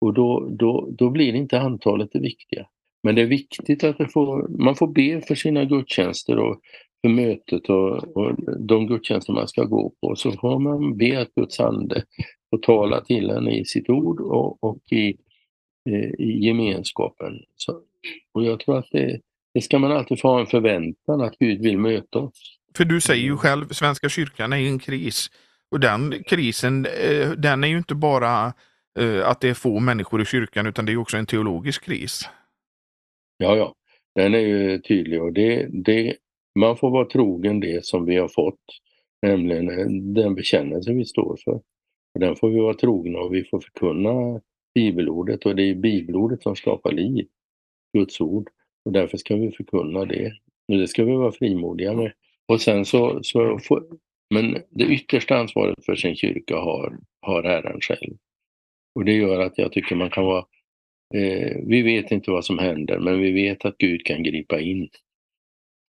Och 0.00 0.14
då, 0.14 0.48
då, 0.50 0.88
då 0.98 1.10
blir 1.10 1.34
inte 1.34 1.60
antalet 1.60 2.08
det 2.12 2.18
viktiga. 2.18 2.66
Men 3.02 3.14
det 3.14 3.22
är 3.22 3.26
viktigt 3.26 3.84
att 3.84 4.12
får, 4.12 4.48
man 4.48 4.74
får 4.74 4.86
be 4.86 5.20
för 5.20 5.34
sina 5.34 5.64
gudstjänster 5.64 6.38
och 6.38 6.60
för 7.00 7.08
mötet 7.08 7.68
och, 7.68 8.16
och 8.16 8.32
de 8.58 8.86
gudstjänster 8.86 9.32
man 9.32 9.48
ska 9.48 9.64
gå 9.64 9.92
på. 10.00 10.16
Så 10.16 10.32
får 10.32 10.58
man 10.58 10.96
be 10.96 11.20
att 11.20 11.34
Guds 11.34 11.60
ande 11.60 12.02
får 12.50 12.58
tala 12.58 13.00
till 13.00 13.30
en 13.30 13.48
i 13.48 13.64
sitt 13.64 13.90
ord 13.90 14.20
och, 14.20 14.64
och 14.64 14.92
i, 14.92 15.16
eh, 15.90 16.10
i 16.18 16.46
gemenskapen. 16.46 17.32
Så, 17.56 17.80
och 18.32 18.44
jag 18.44 18.60
tror 18.60 18.78
att 18.78 18.88
det, 18.92 19.20
det 19.54 19.60
ska 19.60 19.78
man 19.78 19.92
alltid 19.92 20.20
få 20.20 20.28
ha 20.28 20.40
en 20.40 20.46
förväntan 20.46 21.20
att 21.20 21.38
Gud 21.38 21.60
vill 21.60 21.78
möta 21.78 22.18
oss. 22.18 22.58
För 22.76 22.84
du 22.84 23.00
säger 23.00 23.22
ju 23.22 23.36
själv, 23.36 23.68
Svenska 23.68 24.08
kyrkan 24.08 24.52
är 24.52 24.56
i 24.56 24.68
en 24.68 24.78
kris. 24.78 25.30
Och 25.70 25.80
den 25.80 26.24
krisen, 26.26 26.86
eh, 26.86 27.30
den 27.30 27.64
är 27.64 27.68
ju 27.68 27.78
inte 27.78 27.94
bara 27.94 28.52
eh, 28.98 29.28
att 29.28 29.40
det 29.40 29.48
är 29.48 29.54
få 29.54 29.80
människor 29.80 30.22
i 30.22 30.24
kyrkan 30.24 30.66
utan 30.66 30.86
det 30.86 30.92
är 30.92 30.96
också 30.96 31.16
en 31.16 31.26
teologisk 31.26 31.84
kris. 31.84 32.28
Ja, 33.38 33.56
ja, 33.56 33.74
den 34.14 34.34
är 34.34 34.38
ju 34.38 34.78
tydlig 34.78 35.22
och 35.22 35.32
det, 35.32 35.68
det, 35.84 36.16
man 36.58 36.76
får 36.76 36.90
vara 36.90 37.04
trogen 37.04 37.60
det 37.60 37.84
som 37.84 38.04
vi 38.04 38.16
har 38.16 38.28
fått, 38.28 38.60
nämligen 39.22 39.70
eh, 39.70 39.86
den 40.14 40.34
bekännelse 40.34 40.92
vi 40.92 41.04
står 41.04 41.38
för. 41.44 41.54
Och 42.14 42.20
den 42.20 42.36
får 42.36 42.50
vi 42.50 42.60
vara 42.60 42.74
trogna 42.74 43.18
och 43.18 43.34
vi 43.34 43.44
får 43.44 43.60
förkunna 43.60 44.40
bibelordet 44.74 45.46
och 45.46 45.56
det 45.56 45.62
är 45.62 45.74
bibelordet 45.74 46.42
som 46.42 46.56
skapar 46.56 46.92
liv, 46.92 47.26
Guds 47.96 48.20
ord. 48.20 48.48
Och 48.84 48.92
därför 48.92 49.16
ska 49.16 49.36
vi 49.36 49.52
förkunna 49.52 50.04
det. 50.04 50.32
Och 50.68 50.78
det 50.78 50.88
ska 50.88 51.04
vi 51.04 51.12
vara 51.12 51.32
frimodiga 51.32 51.92
med. 51.92 52.12
Och 52.48 52.60
sen 52.60 52.84
så, 52.84 53.20
så 53.22 53.58
får, 53.58 53.84
men 54.34 54.62
det 54.70 54.84
yttersta 54.84 55.36
ansvaret 55.36 55.84
för 55.84 55.96
sin 55.96 56.16
kyrka 56.16 56.56
har, 56.56 56.98
har 57.22 57.42
Herren 57.42 57.80
själv. 57.80 58.16
Och 58.94 59.04
det 59.04 59.12
gör 59.12 59.40
att 59.40 59.58
jag 59.58 59.72
tycker 59.72 59.96
man 59.96 60.10
kan 60.10 60.24
vara 60.24 60.44
Eh, 61.14 61.56
vi 61.66 61.82
vet 61.82 62.10
inte 62.10 62.30
vad 62.30 62.44
som 62.44 62.58
händer, 62.58 62.98
men 62.98 63.20
vi 63.20 63.32
vet 63.32 63.64
att 63.64 63.78
Gud 63.78 64.04
kan 64.04 64.22
gripa 64.22 64.60
in. 64.60 64.88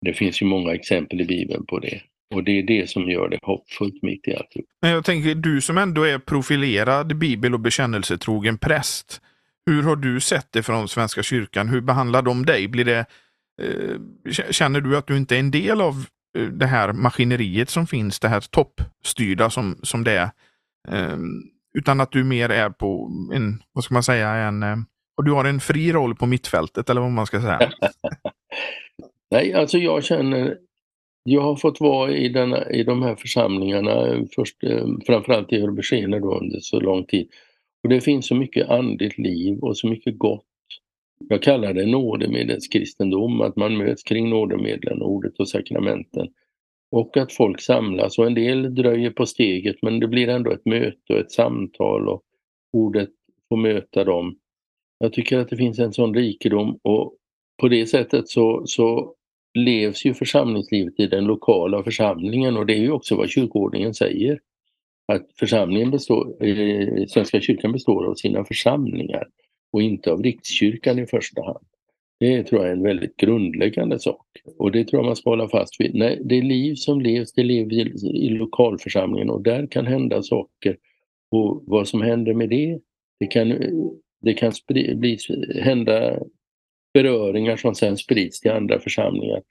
Det 0.05 0.15
finns 0.15 0.43
ju 0.43 0.47
många 0.47 0.75
exempel 0.75 1.21
i 1.21 1.25
Bibeln 1.25 1.67
på 1.67 1.79
det. 1.79 2.01
Och 2.35 2.45
det 2.45 2.59
är 2.59 2.63
det 2.63 2.91
som 2.91 3.11
gör 3.11 3.29
det 3.29 3.39
hoppfullt 3.43 4.03
mitt 4.03 4.29
i 4.29 4.35
allt. 4.35 4.53
Men 4.83 4.91
jag 4.91 5.05
tänker, 5.05 5.35
du 5.35 5.61
som 5.61 5.79
ändå 5.79 6.03
är 6.03 6.19
profilerad 6.19 7.19
bibel 7.19 7.55
och 7.55 7.61
bekännelsetrogen 7.61 8.59
präst. 8.59 9.21
Hur 9.67 9.83
har 9.83 9.97
du 9.97 10.21
sett 10.21 10.53
det 10.53 10.63
från 10.63 10.89
Svenska 10.89 11.23
kyrkan? 11.23 11.69
Hur 11.69 11.81
behandlar 11.81 12.23
de 12.23 12.47
dig? 12.47 12.69
Blir 12.69 12.85
det, 12.85 13.07
eh, 13.63 14.33
känner 14.51 14.81
du 14.81 14.97
att 14.97 15.07
du 15.07 15.17
inte 15.17 15.37
är 15.37 15.41
en 15.41 15.51
del 15.51 15.81
av 15.81 16.07
det 16.37 16.67
här 16.67 16.93
maskineriet 16.93 17.71
som 17.71 17.87
finns, 17.87 18.21
det 18.21 18.29
här 18.29 18.41
toppstyrda 18.41 19.51
som, 19.51 19.79
som 19.83 20.05
det 20.05 20.13
är? 20.13 20.31
Ehm, 20.89 21.43
utan 21.79 22.01
att 22.01 22.13
du 22.13 22.25
mer 22.25 22.49
är 22.49 22.71
på 22.71 23.11
en, 23.35 23.63
vad 23.73 23.85
ska 23.85 23.95
man 23.95 24.03
säga, 24.03 24.29
en 24.29 24.63
eh, 24.63 24.77
och 25.17 25.25
du 25.25 25.33
har 25.33 25.45
en 25.45 25.61
fri 25.61 25.93
roll 25.93 26.15
på 26.15 26.27
mittfältet 26.27 26.91
eller 26.91 27.01
vad 27.01 27.11
man 27.11 27.27
ska 27.27 27.41
säga? 27.41 27.71
Nej, 29.31 29.55
alltså 29.55 29.79
jag 29.79 30.05
känner, 30.05 30.59
jag 31.23 31.41
har 31.41 31.57
fått 31.57 31.81
vara 31.81 32.11
i, 32.11 32.29
denna, 32.29 32.71
i 32.71 32.85
de 32.85 33.03
här 33.03 33.15
församlingarna, 33.15 34.25
först, 34.35 34.65
eh, 34.65 34.87
framförallt 35.07 35.53
i 35.53 35.57
Örbyskene 35.57 36.21
då 36.21 36.39
under 36.39 36.61
så 36.61 36.81
lång 36.81 37.05
tid. 37.05 37.29
Och 37.83 37.89
det 37.89 38.01
finns 38.01 38.27
så 38.27 38.35
mycket 38.35 38.69
andligt 38.69 39.19
liv 39.19 39.59
och 39.59 39.79
så 39.79 39.87
mycket 39.87 40.19
gott. 40.19 40.45
Jag 41.29 41.43
kallar 41.43 41.73
det 41.73 41.87
nådemedelskristendom, 41.87 43.41
att 43.41 43.57
man 43.57 43.77
möts 43.77 44.03
kring 44.03 44.31
nådemedlen, 44.31 45.03
ordet 45.03 45.39
och 45.39 45.49
sakramenten. 45.49 46.29
Och 46.91 47.17
att 47.17 47.33
folk 47.33 47.61
samlas 47.61 48.19
och 48.19 48.27
en 48.27 48.35
del 48.35 48.75
dröjer 48.75 49.11
på 49.11 49.27
steget 49.27 49.77
men 49.83 50.01
det 50.01 50.09
blir 50.09 50.29
ändå 50.29 50.53
ett 50.53 50.67
möte 50.67 51.13
och 51.13 51.19
ett 51.19 51.33
samtal 51.33 52.09
och 52.09 52.23
ordet 52.73 53.11
får 53.49 53.57
möta 53.57 54.05
dem. 54.05 54.39
Jag 54.99 55.13
tycker 55.13 55.39
att 55.39 55.49
det 55.49 55.57
finns 55.57 55.79
en 55.79 55.93
sån 55.93 56.15
rikedom 56.15 56.79
och 56.83 57.17
på 57.61 57.69
det 57.69 57.87
sättet 57.87 58.29
så, 58.29 58.63
så 58.67 59.15
levs 59.59 60.05
ju 60.05 60.15
församlingslivet 60.15 61.01
i 61.01 61.07
den 61.07 61.25
lokala 61.25 61.83
församlingen 61.83 62.57
och 62.57 62.67
det 62.67 62.75
är 62.75 62.81
ju 62.81 62.91
också 62.91 63.17
vad 63.17 63.31
kyrkoordningen 63.31 63.95
säger. 63.95 64.41
Att 65.13 65.27
församlingen 65.39 65.91
består, 65.91 66.45
eh, 66.45 67.07
Svenska 67.09 67.41
kyrkan 67.41 67.73
består 67.73 68.07
av 68.07 68.15
sina 68.15 68.45
församlingar 68.45 69.27
och 69.77 69.83
inte 69.83 70.13
av 70.13 70.23
rikskyrkan 70.23 70.99
i 70.99 71.07
första 71.07 71.43
hand. 71.43 71.65
Det 72.21 72.45
tror 72.45 72.61
jag 72.61 72.69
är 72.69 72.77
en 72.77 72.83
väldigt 72.83 73.17
grundläggande 73.17 73.99
sak 73.99 74.27
och 74.59 74.73
det 74.73 74.85
tror 74.85 75.01
jag 75.01 75.07
man 75.07 75.17
ska 75.17 75.31
hålla 75.31 75.49
fast 75.49 75.81
vid. 75.81 75.95
Nej, 75.95 76.21
det 76.25 76.43
liv 76.43 76.75
som 76.75 77.01
levs, 77.01 77.33
det 77.33 77.43
lever 77.43 77.73
i, 77.73 78.27
i 78.27 78.29
lokalförsamlingen 78.29 79.31
och 79.31 79.43
där 79.43 79.67
kan 79.67 79.87
hända 79.87 80.23
saker. 80.23 80.77
Och 81.31 81.65
vad 81.67 81.89
som 81.89 82.03
händer 82.03 82.35
med 82.35 82.49
det, 82.49 82.79
det 83.21 83.27
kan 83.27 83.49
det 84.21 84.35
kan 84.35 84.53
bli, 84.69 85.19
hända 85.61 86.19
beröringar 86.95 87.57
som 87.57 87.75
sen 87.75 87.97
sprids 87.97 88.41
till 88.41 88.51
andra 88.51 88.81
församlingar. 88.81 89.43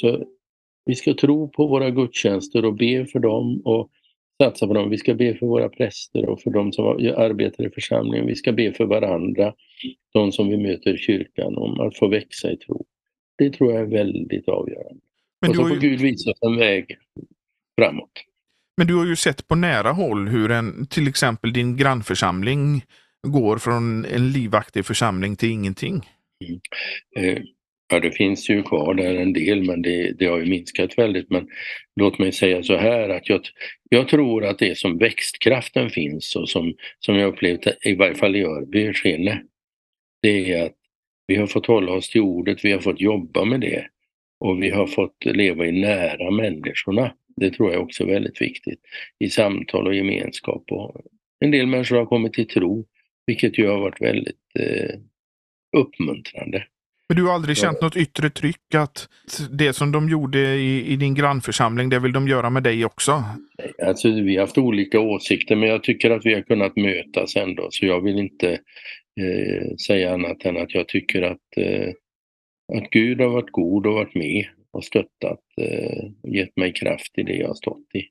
Så 0.00 0.24
vi 0.84 0.94
ska 0.94 1.14
tro 1.14 1.48
på 1.48 1.66
våra 1.66 1.90
gudstjänster 1.90 2.64
och 2.64 2.74
be 2.74 3.06
för 3.06 3.18
dem 3.18 3.62
och 3.64 3.90
satsa 4.42 4.66
på 4.66 4.74
dem. 4.74 4.90
Vi 4.90 4.98
ska 4.98 5.14
be 5.14 5.34
för 5.34 5.46
våra 5.46 5.68
präster 5.68 6.28
och 6.28 6.40
för 6.40 6.50
de 6.50 6.72
som 6.72 6.86
arbetar 7.16 7.66
i 7.66 7.70
församlingen. 7.70 8.26
Vi 8.26 8.34
ska 8.34 8.52
be 8.52 8.72
för 8.72 8.84
varandra, 8.84 9.54
de 10.12 10.32
som 10.32 10.48
vi 10.48 10.56
möter 10.56 10.94
i 10.94 10.98
kyrkan, 10.98 11.56
om 11.56 11.80
att 11.80 11.98
få 11.98 12.08
växa 12.08 12.52
i 12.52 12.56
tro. 12.56 12.84
Det 13.38 13.50
tror 13.50 13.72
jag 13.72 13.80
är 13.80 13.86
väldigt 13.86 14.48
avgörande. 14.48 15.00
Men 15.40 15.50
och 15.50 15.56
så 15.56 15.62
får 15.62 15.70
ju... 15.70 15.80
Gud 15.80 16.00
visa 16.00 16.30
oss 16.30 16.38
en 16.40 16.56
väg 16.56 16.98
framåt. 17.80 18.10
Men 18.76 18.86
du 18.86 18.94
har 18.94 19.06
ju 19.06 19.16
sett 19.16 19.48
på 19.48 19.54
nära 19.54 19.92
håll 19.92 20.28
hur 20.28 20.50
en, 20.50 20.86
till 20.86 21.08
exempel 21.08 21.52
din 21.52 21.76
grannförsamling 21.76 22.84
går 23.26 23.58
från 23.58 24.04
en 24.04 24.32
livaktig 24.32 24.86
församling 24.86 25.36
till 25.36 25.50
ingenting? 25.50 26.02
Mm. 26.44 26.60
Eh, 27.16 27.42
ja, 27.88 28.00
det 28.00 28.12
finns 28.12 28.50
ju 28.50 28.62
kvar 28.62 28.94
där 28.94 29.14
en 29.14 29.32
del, 29.32 29.62
men 29.62 29.82
det, 29.82 30.12
det, 30.18 30.26
har 30.26 30.38
ju 30.38 30.46
minskat 30.46 30.98
väldigt. 30.98 31.30
Men 31.30 31.48
låt 32.00 32.18
mig 32.18 32.32
säga 32.32 32.62
så 32.62 32.76
här 32.76 33.08
att 33.08 33.28
jag, 33.28 33.40
jag 33.90 34.08
tror 34.08 34.44
att 34.44 34.58
det 34.58 34.78
som 34.78 34.98
växtkraften 34.98 35.90
finns 35.90 36.36
och 36.36 36.48
som, 36.48 36.74
som 36.98 37.16
jag 37.16 37.28
upplevt, 37.28 37.66
i 37.84 37.94
varje 37.94 38.14
fall 38.14 38.36
i 38.36 38.44
Örby, 38.44 38.92
Skene, 38.92 39.42
det 40.22 40.52
är 40.52 40.66
att 40.66 40.76
vi 41.26 41.36
har 41.36 41.46
fått 41.46 41.66
hålla 41.66 41.92
oss 41.92 42.10
till 42.10 42.20
ordet, 42.20 42.64
vi 42.64 42.72
har 42.72 42.80
fått 42.80 43.00
jobba 43.00 43.44
med 43.44 43.60
det 43.60 43.86
och 44.40 44.62
vi 44.62 44.70
har 44.70 44.86
fått 44.86 45.24
leva 45.24 45.66
i 45.66 45.72
nära 45.72 46.30
människorna. 46.30 47.14
Det 47.36 47.50
tror 47.50 47.72
jag 47.72 47.82
också 47.82 48.02
är 48.02 48.08
väldigt 48.08 48.40
viktigt. 48.40 48.80
I 49.18 49.30
samtal 49.30 49.86
och 49.86 49.94
gemenskap. 49.94 50.64
Och 50.70 51.00
en 51.40 51.50
del 51.50 51.66
människor 51.66 51.96
har 51.96 52.06
kommit 52.06 52.32
till 52.32 52.48
tro 52.48 52.86
vilket 53.26 53.58
ju 53.58 53.66
har 53.66 53.80
varit 53.80 54.00
väldigt 54.00 54.40
eh, 54.58 54.98
uppmuntrande. 55.76 56.66
Men 57.08 57.16
du 57.16 57.24
har 57.24 57.34
aldrig 57.34 57.56
känt 57.56 57.80
något 57.80 57.96
yttre 57.96 58.30
tryck 58.30 58.74
att 58.74 59.08
det 59.50 59.72
som 59.72 59.92
de 59.92 60.08
gjorde 60.08 60.38
i, 60.38 60.92
i, 60.92 60.96
din 60.96 61.14
grannförsamling, 61.14 61.88
det 61.88 61.98
vill 61.98 62.12
de 62.12 62.28
göra 62.28 62.50
med 62.50 62.62
dig 62.62 62.84
också? 62.84 63.24
Alltså, 63.82 64.08
vi 64.08 64.36
har 64.36 64.40
haft 64.40 64.58
olika 64.58 65.00
åsikter 65.00 65.56
men 65.56 65.68
jag 65.68 65.82
tycker 65.82 66.10
att 66.10 66.26
vi 66.26 66.34
har 66.34 66.42
kunnat 66.42 66.76
mötas 66.76 67.36
ändå 67.36 67.68
så 67.70 67.86
jag 67.86 68.00
vill 68.00 68.18
inte 68.18 68.52
eh, 69.20 69.76
säga 69.86 70.14
annat 70.14 70.44
än 70.44 70.56
att 70.56 70.74
jag 70.74 70.88
tycker 70.88 71.22
att, 71.22 71.56
eh, 71.56 71.88
att 72.74 72.90
Gud 72.90 73.20
har 73.20 73.28
varit 73.28 73.50
god 73.50 73.86
och 73.86 73.94
varit 73.94 74.14
med 74.14 74.46
och 74.70 74.84
stöttat 74.84 75.40
eh, 75.60 76.04
och 76.22 76.28
gett 76.28 76.56
mig 76.56 76.72
kraft 76.72 77.18
i 77.18 77.22
det 77.22 77.36
jag 77.36 77.48
har 77.48 77.54
stått 77.54 77.94
i. 77.94 78.02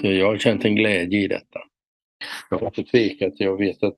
Så 0.00 0.12
jag 0.12 0.26
har 0.26 0.38
känt 0.38 0.64
en 0.64 0.76
glädje 0.76 1.20
i 1.20 1.28
detta. 1.28 1.60
Jag 2.50 2.58
har 2.58 2.66
inte 2.66 2.84
tvekat. 2.84 3.34
Jag 3.36 3.58
vet 3.58 3.82
att 3.82 3.96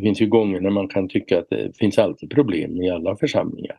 det 0.00 0.06
finns 0.06 0.20
ju 0.20 0.26
gånger 0.26 0.60
när 0.60 0.70
man 0.70 0.88
kan 0.88 1.08
tycka 1.08 1.38
att 1.38 1.50
det 1.50 1.76
finns 1.78 1.98
alltid 1.98 2.30
problem 2.30 2.82
i 2.82 2.90
alla 2.90 3.16
församlingar. 3.16 3.78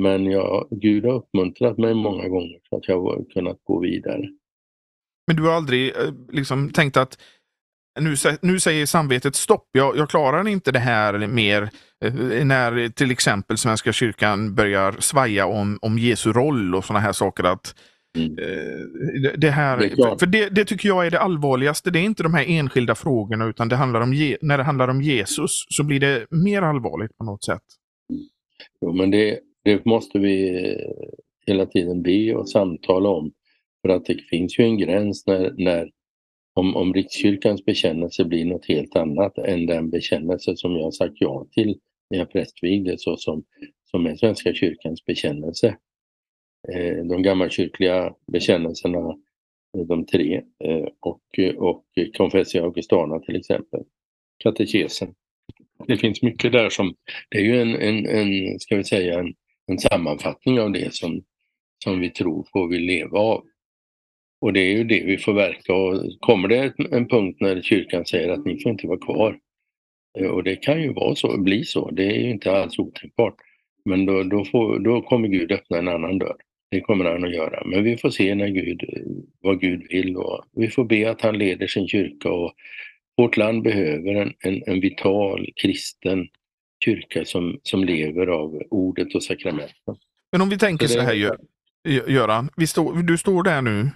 Men 0.00 0.24
jag, 0.24 0.68
Gud 0.70 1.04
har 1.04 1.12
uppmuntrat 1.12 1.78
mig 1.78 1.94
många 1.94 2.28
gånger 2.28 2.58
så 2.68 2.76
att 2.76 2.88
jag 2.88 3.02
har 3.02 3.24
kunnat 3.34 3.58
gå 3.64 3.80
vidare. 3.80 4.28
Men 5.26 5.36
du 5.36 5.42
har 5.42 5.52
aldrig 5.52 5.88
eh, 5.96 6.12
liksom 6.32 6.70
tänkt 6.70 6.96
att 6.96 7.18
eh, 7.98 8.04
nu, 8.04 8.14
nu 8.42 8.60
säger 8.60 8.86
samvetet 8.86 9.34
stopp, 9.34 9.68
jag, 9.72 9.96
jag 9.96 10.10
klarar 10.10 10.48
inte 10.48 10.72
det 10.72 10.78
här 10.78 11.26
mer. 11.26 11.70
Eh, 12.04 12.44
när 12.44 12.88
till 12.88 13.10
exempel 13.10 13.58
Svenska 13.58 13.92
kyrkan 13.92 14.54
börjar 14.54 14.92
svaja 14.98 15.46
om, 15.46 15.78
om 15.82 15.98
Jesu 15.98 16.32
roll 16.32 16.74
och 16.74 16.84
sådana 16.84 17.00
här 17.00 17.12
saker. 17.12 17.44
att 17.44 17.74
Mm. 18.16 18.38
Eh, 18.38 19.32
det 19.38 19.50
här, 19.50 19.78
det 19.78 20.18
för 20.18 20.26
det, 20.26 20.48
det, 20.48 20.64
tycker 20.64 20.88
jag 20.88 21.06
är 21.06 21.10
det 21.10 21.20
allvarligaste. 21.20 21.90
Det 21.90 21.98
är 21.98 22.04
inte 22.04 22.22
de 22.22 22.34
här 22.34 22.44
enskilda 22.48 22.94
frågorna 22.94 23.46
utan 23.46 23.68
det 23.68 23.76
handlar 23.76 24.00
om, 24.00 24.10
när 24.40 24.58
det 24.58 24.64
handlar 24.64 24.88
om 24.88 25.02
Jesus 25.02 25.66
så 25.68 25.84
blir 25.84 26.00
det 26.00 26.26
mer 26.30 26.62
allvarligt 26.62 27.16
på 27.16 27.24
något 27.24 27.44
sätt. 27.44 27.62
Jo, 28.80 28.92
men 28.92 29.10
det, 29.10 29.38
det 29.64 29.84
måste 29.84 30.18
vi 30.18 30.60
hela 31.46 31.66
tiden 31.66 32.02
be 32.02 32.34
och 32.34 32.50
samtala 32.50 33.08
om. 33.08 33.32
För 33.82 33.88
att 33.88 34.04
det 34.04 34.22
finns 34.30 34.58
ju 34.58 34.64
en 34.64 34.78
gräns 34.78 35.26
när, 35.26 35.54
när 35.56 35.90
om, 36.54 36.76
om 36.76 36.94
Rikskyrkans 36.94 37.64
bekännelse 37.64 38.24
blir 38.24 38.44
något 38.44 38.66
helt 38.66 38.96
annat 38.96 39.38
än 39.38 39.66
den 39.66 39.90
bekännelse 39.90 40.56
som 40.56 40.76
jag 40.76 40.94
sagt 40.94 41.14
ja 41.14 41.46
till 41.52 41.78
när 42.10 42.18
jag 42.18 42.30
prästvigdes 42.30 43.06
och 43.06 43.20
som, 43.20 43.44
som 43.90 44.06
är 44.06 44.16
Svenska 44.16 44.54
kyrkans 44.54 45.04
bekännelse. 45.04 45.76
Eh, 46.72 47.04
de 47.04 47.22
gammalkyrkliga 47.22 48.14
bekännelserna, 48.32 48.98
eh, 49.78 49.84
de 49.86 50.06
tre, 50.06 50.42
eh, 50.64 50.86
och, 51.00 51.22
och 51.56 51.84
Confessio 52.16 52.62
Augustana 52.62 53.18
till 53.18 53.36
exempel, 53.36 53.80
katekesen. 54.38 55.14
Det 55.86 55.96
finns 55.96 56.22
mycket 56.22 56.52
där 56.52 56.70
som, 56.70 56.94
det 57.28 57.38
är 57.38 57.42
ju 57.42 57.60
en, 57.60 57.74
en, 57.74 58.06
en 58.06 58.60
ska 58.60 58.76
vi 58.76 58.84
säga, 58.84 59.18
en, 59.18 59.34
en 59.66 59.78
sammanfattning 59.78 60.60
av 60.60 60.72
det 60.72 60.94
som, 60.94 61.22
som 61.84 62.00
vi 62.00 62.10
tror 62.10 62.46
på 62.52 62.60
och 62.60 62.72
vill 62.72 62.82
leva 62.82 63.18
av. 63.18 63.44
Och 64.40 64.52
det 64.52 64.60
är 64.60 64.76
ju 64.76 64.84
det 64.84 65.04
vi 65.06 65.18
får 65.18 65.32
verka 65.32 65.74
och 65.74 66.20
kommer 66.20 66.48
det 66.48 66.74
en 66.90 67.08
punkt 67.08 67.40
när 67.40 67.62
kyrkan 67.62 68.06
säger 68.06 68.28
att 68.28 68.44
ni 68.44 68.60
får 68.62 68.72
inte 68.72 68.86
vara 68.86 68.98
kvar. 68.98 69.38
Och 70.30 70.44
det 70.44 70.56
kan 70.56 70.82
ju 70.82 70.92
vara 70.92 71.14
så, 71.14 71.38
bli 71.38 71.64
så, 71.64 71.90
det 71.90 72.04
är 72.04 72.18
ju 72.18 72.30
inte 72.30 72.52
alls 72.52 72.78
otänkbart. 72.78 73.34
Men 73.84 74.06
då, 74.06 74.22
då, 74.22 74.44
får, 74.44 74.78
då 74.78 75.02
kommer 75.02 75.28
Gud 75.28 75.52
öppna 75.52 75.78
en 75.78 75.88
annan 75.88 76.18
dörr. 76.18 76.36
Det 76.70 76.80
kommer 76.80 77.04
han 77.04 77.24
att 77.24 77.34
göra. 77.34 77.62
Men 77.66 77.84
vi 77.84 77.96
får 77.96 78.10
se 78.10 78.34
när 78.34 78.48
Gud, 78.48 78.84
vad 79.40 79.60
Gud 79.60 79.86
vill 79.90 80.16
och 80.16 80.44
vi 80.52 80.68
får 80.68 80.84
be 80.84 81.10
att 81.10 81.20
han 81.20 81.38
leder 81.38 81.66
sin 81.66 81.88
kyrka 81.88 82.30
och 82.30 82.54
vårt 83.16 83.36
land 83.36 83.62
behöver 83.62 84.14
en, 84.14 84.32
en, 84.38 84.62
en 84.66 84.80
vital 84.80 85.52
kristen 85.56 86.28
kyrka 86.84 87.24
som, 87.24 87.60
som 87.62 87.84
lever 87.84 88.26
av 88.26 88.62
ordet 88.70 89.14
och 89.14 89.22
sakramenten. 89.22 89.96
Men 90.32 90.40
om 90.40 90.48
vi 90.48 90.58
tänker 90.58 90.86
så, 90.86 90.92
så 90.92 91.00
här 91.00 91.36
Göran, 91.84 92.50
vi 92.56 92.66
stå, 92.66 92.92
du 92.92 93.18
står 93.18 93.42
där 93.42 93.62
nu 93.62 93.90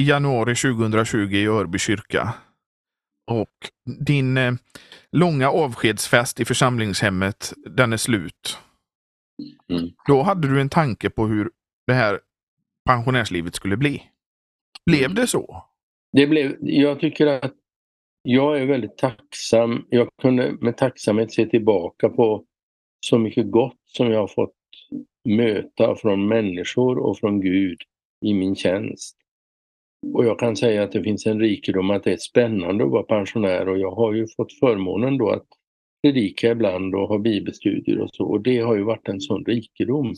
i 0.00 0.08
januari 0.08 0.54
2020 0.54 1.34
i 1.34 1.46
Örby 1.46 1.78
kyrka. 1.78 2.34
Och 3.30 3.70
din 4.06 4.36
eh, 4.36 4.52
långa 5.12 5.50
avskedsfest 5.50 6.40
i 6.40 6.44
församlingshemmet, 6.44 7.52
den 7.70 7.92
är 7.92 7.96
slut. 7.96 8.58
Mm. 9.70 9.90
Då 10.06 10.22
hade 10.22 10.48
du 10.48 10.60
en 10.60 10.68
tanke 10.68 11.10
på 11.10 11.26
hur 11.26 11.50
det 11.86 11.92
här 11.92 12.20
pensionärslivet 12.84 13.54
skulle 13.54 13.76
bli. 13.76 14.02
Blev 14.86 15.04
mm. 15.04 15.14
det 15.14 15.26
så? 15.26 15.64
Det 16.12 16.26
blev, 16.26 16.56
jag 16.60 17.00
tycker 17.00 17.26
att 17.26 17.54
jag 18.22 18.60
är 18.60 18.66
väldigt 18.66 18.98
tacksam. 18.98 19.86
Jag 19.90 20.08
kunde 20.22 20.52
med 20.60 20.76
tacksamhet 20.76 21.32
se 21.32 21.46
tillbaka 21.46 22.08
på 22.08 22.44
så 23.06 23.18
mycket 23.18 23.50
gott 23.50 23.80
som 23.84 24.10
jag 24.10 24.20
har 24.20 24.28
fått 24.28 24.54
möta 25.24 25.96
från 25.96 26.28
människor 26.28 26.98
och 26.98 27.18
från 27.18 27.40
Gud 27.40 27.78
i 28.24 28.34
min 28.34 28.56
tjänst. 28.56 29.16
Och 30.14 30.24
jag 30.24 30.38
kan 30.38 30.56
säga 30.56 30.82
att 30.82 30.92
det 30.92 31.02
finns 31.02 31.26
en 31.26 31.40
rikedom, 31.40 31.90
att 31.90 32.04
det 32.04 32.12
är 32.12 32.16
spännande 32.16 32.84
att 32.84 32.90
vara 32.90 33.02
pensionär 33.02 33.68
och 33.68 33.78
jag 33.78 33.90
har 33.90 34.12
ju 34.12 34.26
fått 34.36 34.52
förmånen 34.52 35.18
då 35.18 35.30
att 35.30 35.46
predika 36.02 36.50
ibland 36.50 36.94
och 36.94 37.08
ha 37.08 37.18
bibelstudier 37.18 37.98
och 37.98 38.10
så 38.12 38.24
och 38.24 38.40
det 38.40 38.58
har 38.58 38.76
ju 38.76 38.82
varit 38.82 39.08
en 39.08 39.20
sån 39.20 39.44
rikedom. 39.44 40.14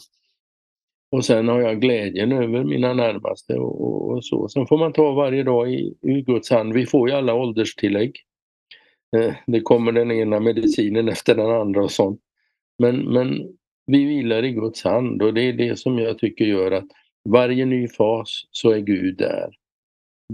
Och 1.10 1.24
sen 1.24 1.48
har 1.48 1.60
jag 1.60 1.80
glädjen 1.80 2.32
över 2.32 2.64
mina 2.64 2.94
närmaste 2.94 3.54
och, 3.54 4.10
och 4.10 4.24
så. 4.24 4.48
Sen 4.48 4.66
får 4.66 4.78
man 4.78 4.92
ta 4.92 5.12
varje 5.12 5.42
dag 5.42 5.72
i, 5.72 5.94
i 6.02 6.22
Guds 6.22 6.50
hand. 6.50 6.72
Vi 6.72 6.86
får 6.86 7.08
ju 7.08 7.14
alla 7.14 7.34
ålderstillägg. 7.34 8.16
Eh, 9.16 9.34
det 9.46 9.60
kommer 9.60 9.92
den 9.92 10.10
ena 10.10 10.40
medicinen 10.40 11.08
efter 11.08 11.34
den 11.34 11.50
andra 11.50 11.82
och 11.82 11.90
sånt. 11.90 12.20
Men, 12.78 12.96
men 12.96 13.48
vi 13.86 14.04
vilar 14.04 14.44
i 14.44 14.52
Guds 14.52 14.84
hand 14.84 15.22
och 15.22 15.34
det 15.34 15.42
är 15.42 15.52
det 15.52 15.78
som 15.78 15.98
jag 15.98 16.18
tycker 16.18 16.44
gör 16.44 16.72
att 16.72 16.88
varje 17.28 17.64
ny 17.64 17.88
fas 17.88 18.42
så 18.50 18.70
är 18.70 18.78
Gud 18.78 19.16
där. 19.16 19.50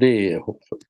Det 0.01 0.33
är 0.33 0.39
hoppfullt. 0.39 0.83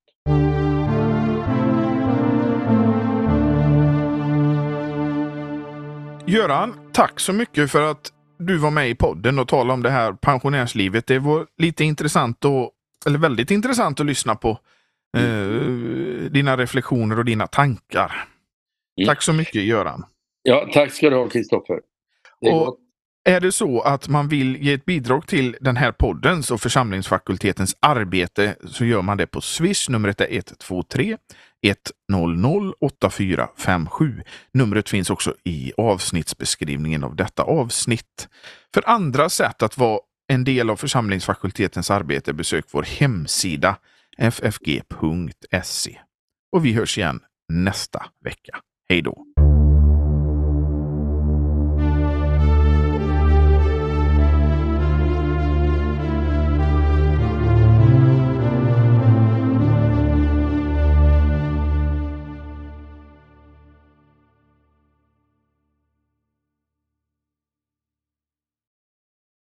Göran, 6.27 6.75
tack 6.93 7.21
så 7.21 7.33
mycket 7.33 7.71
för 7.71 7.91
att 7.91 8.13
du 8.47 8.57
var 8.57 8.71
med 8.71 8.91
i 8.91 8.95
podden 8.95 9.39
och 9.39 9.49
talade 9.49 9.73
om 9.73 9.83
det 9.83 9.91
här 9.91 10.13
pensionärslivet. 10.13 11.07
Det 11.07 11.19
var 11.19 11.47
lite 11.59 11.85
intressant 11.85 12.45
och, 12.45 12.71
eller 13.07 13.19
väldigt 13.19 13.51
intressant 13.51 14.01
att 14.01 14.07
lyssna 14.07 14.35
på 14.35 14.59
eh, 15.17 15.63
dina 16.31 16.57
reflektioner 16.57 17.19
och 17.19 17.25
dina 17.25 17.47
tankar. 17.47 18.29
Mm. 19.01 19.07
Tack 19.07 19.23
så 19.23 19.33
mycket 19.33 19.63
Göran. 19.63 20.05
Ja, 20.43 20.69
tack 20.73 20.93
ska 20.93 21.11
du 21.11 21.17
ha 21.17 21.29
Kristoffer. 21.29 21.81
Är 23.25 23.41
det 23.41 23.53
så 23.53 23.81
att 23.81 24.09
man 24.09 24.29
vill 24.29 24.57
ge 24.57 24.73
ett 24.73 24.85
bidrag 24.85 25.27
till 25.27 25.57
den 25.61 25.77
här 25.77 25.93
poddens 25.93 26.51
och 26.51 26.61
församlingsfakultetens 26.61 27.77
arbete 27.81 28.57
så 28.65 28.85
gör 28.85 29.03
man 29.03 29.17
det 29.17 29.27
på 29.27 29.41
Swish. 29.41 29.89
Numret 29.89 30.21
är 30.21 30.27
123 30.31 31.17
100 31.63 32.73
8457. 32.81 34.23
Numret 34.53 34.89
finns 34.89 35.11
också 35.11 35.35
i 35.45 35.73
avsnittsbeskrivningen 35.77 37.05
av 37.05 37.17
detta 37.17 37.43
avsnitt. 37.43 38.29
För 38.75 38.89
andra 38.89 39.29
sätt 39.29 39.63
att 39.63 39.79
vara 39.79 40.01
en 40.29 40.45
del 40.45 40.71
av 40.71 40.77
församlingsfakultetens 40.77 41.91
arbete 41.91 42.33
besök 42.33 42.65
vår 42.71 42.83
hemsida 42.83 43.77
ffg.se. 44.19 45.99
Och 46.53 46.65
vi 46.65 46.73
hörs 46.73 46.99
igen 46.99 47.21
nästa 47.49 48.07
vecka. 48.25 48.59
Hej 48.89 49.03
då! 49.03 49.32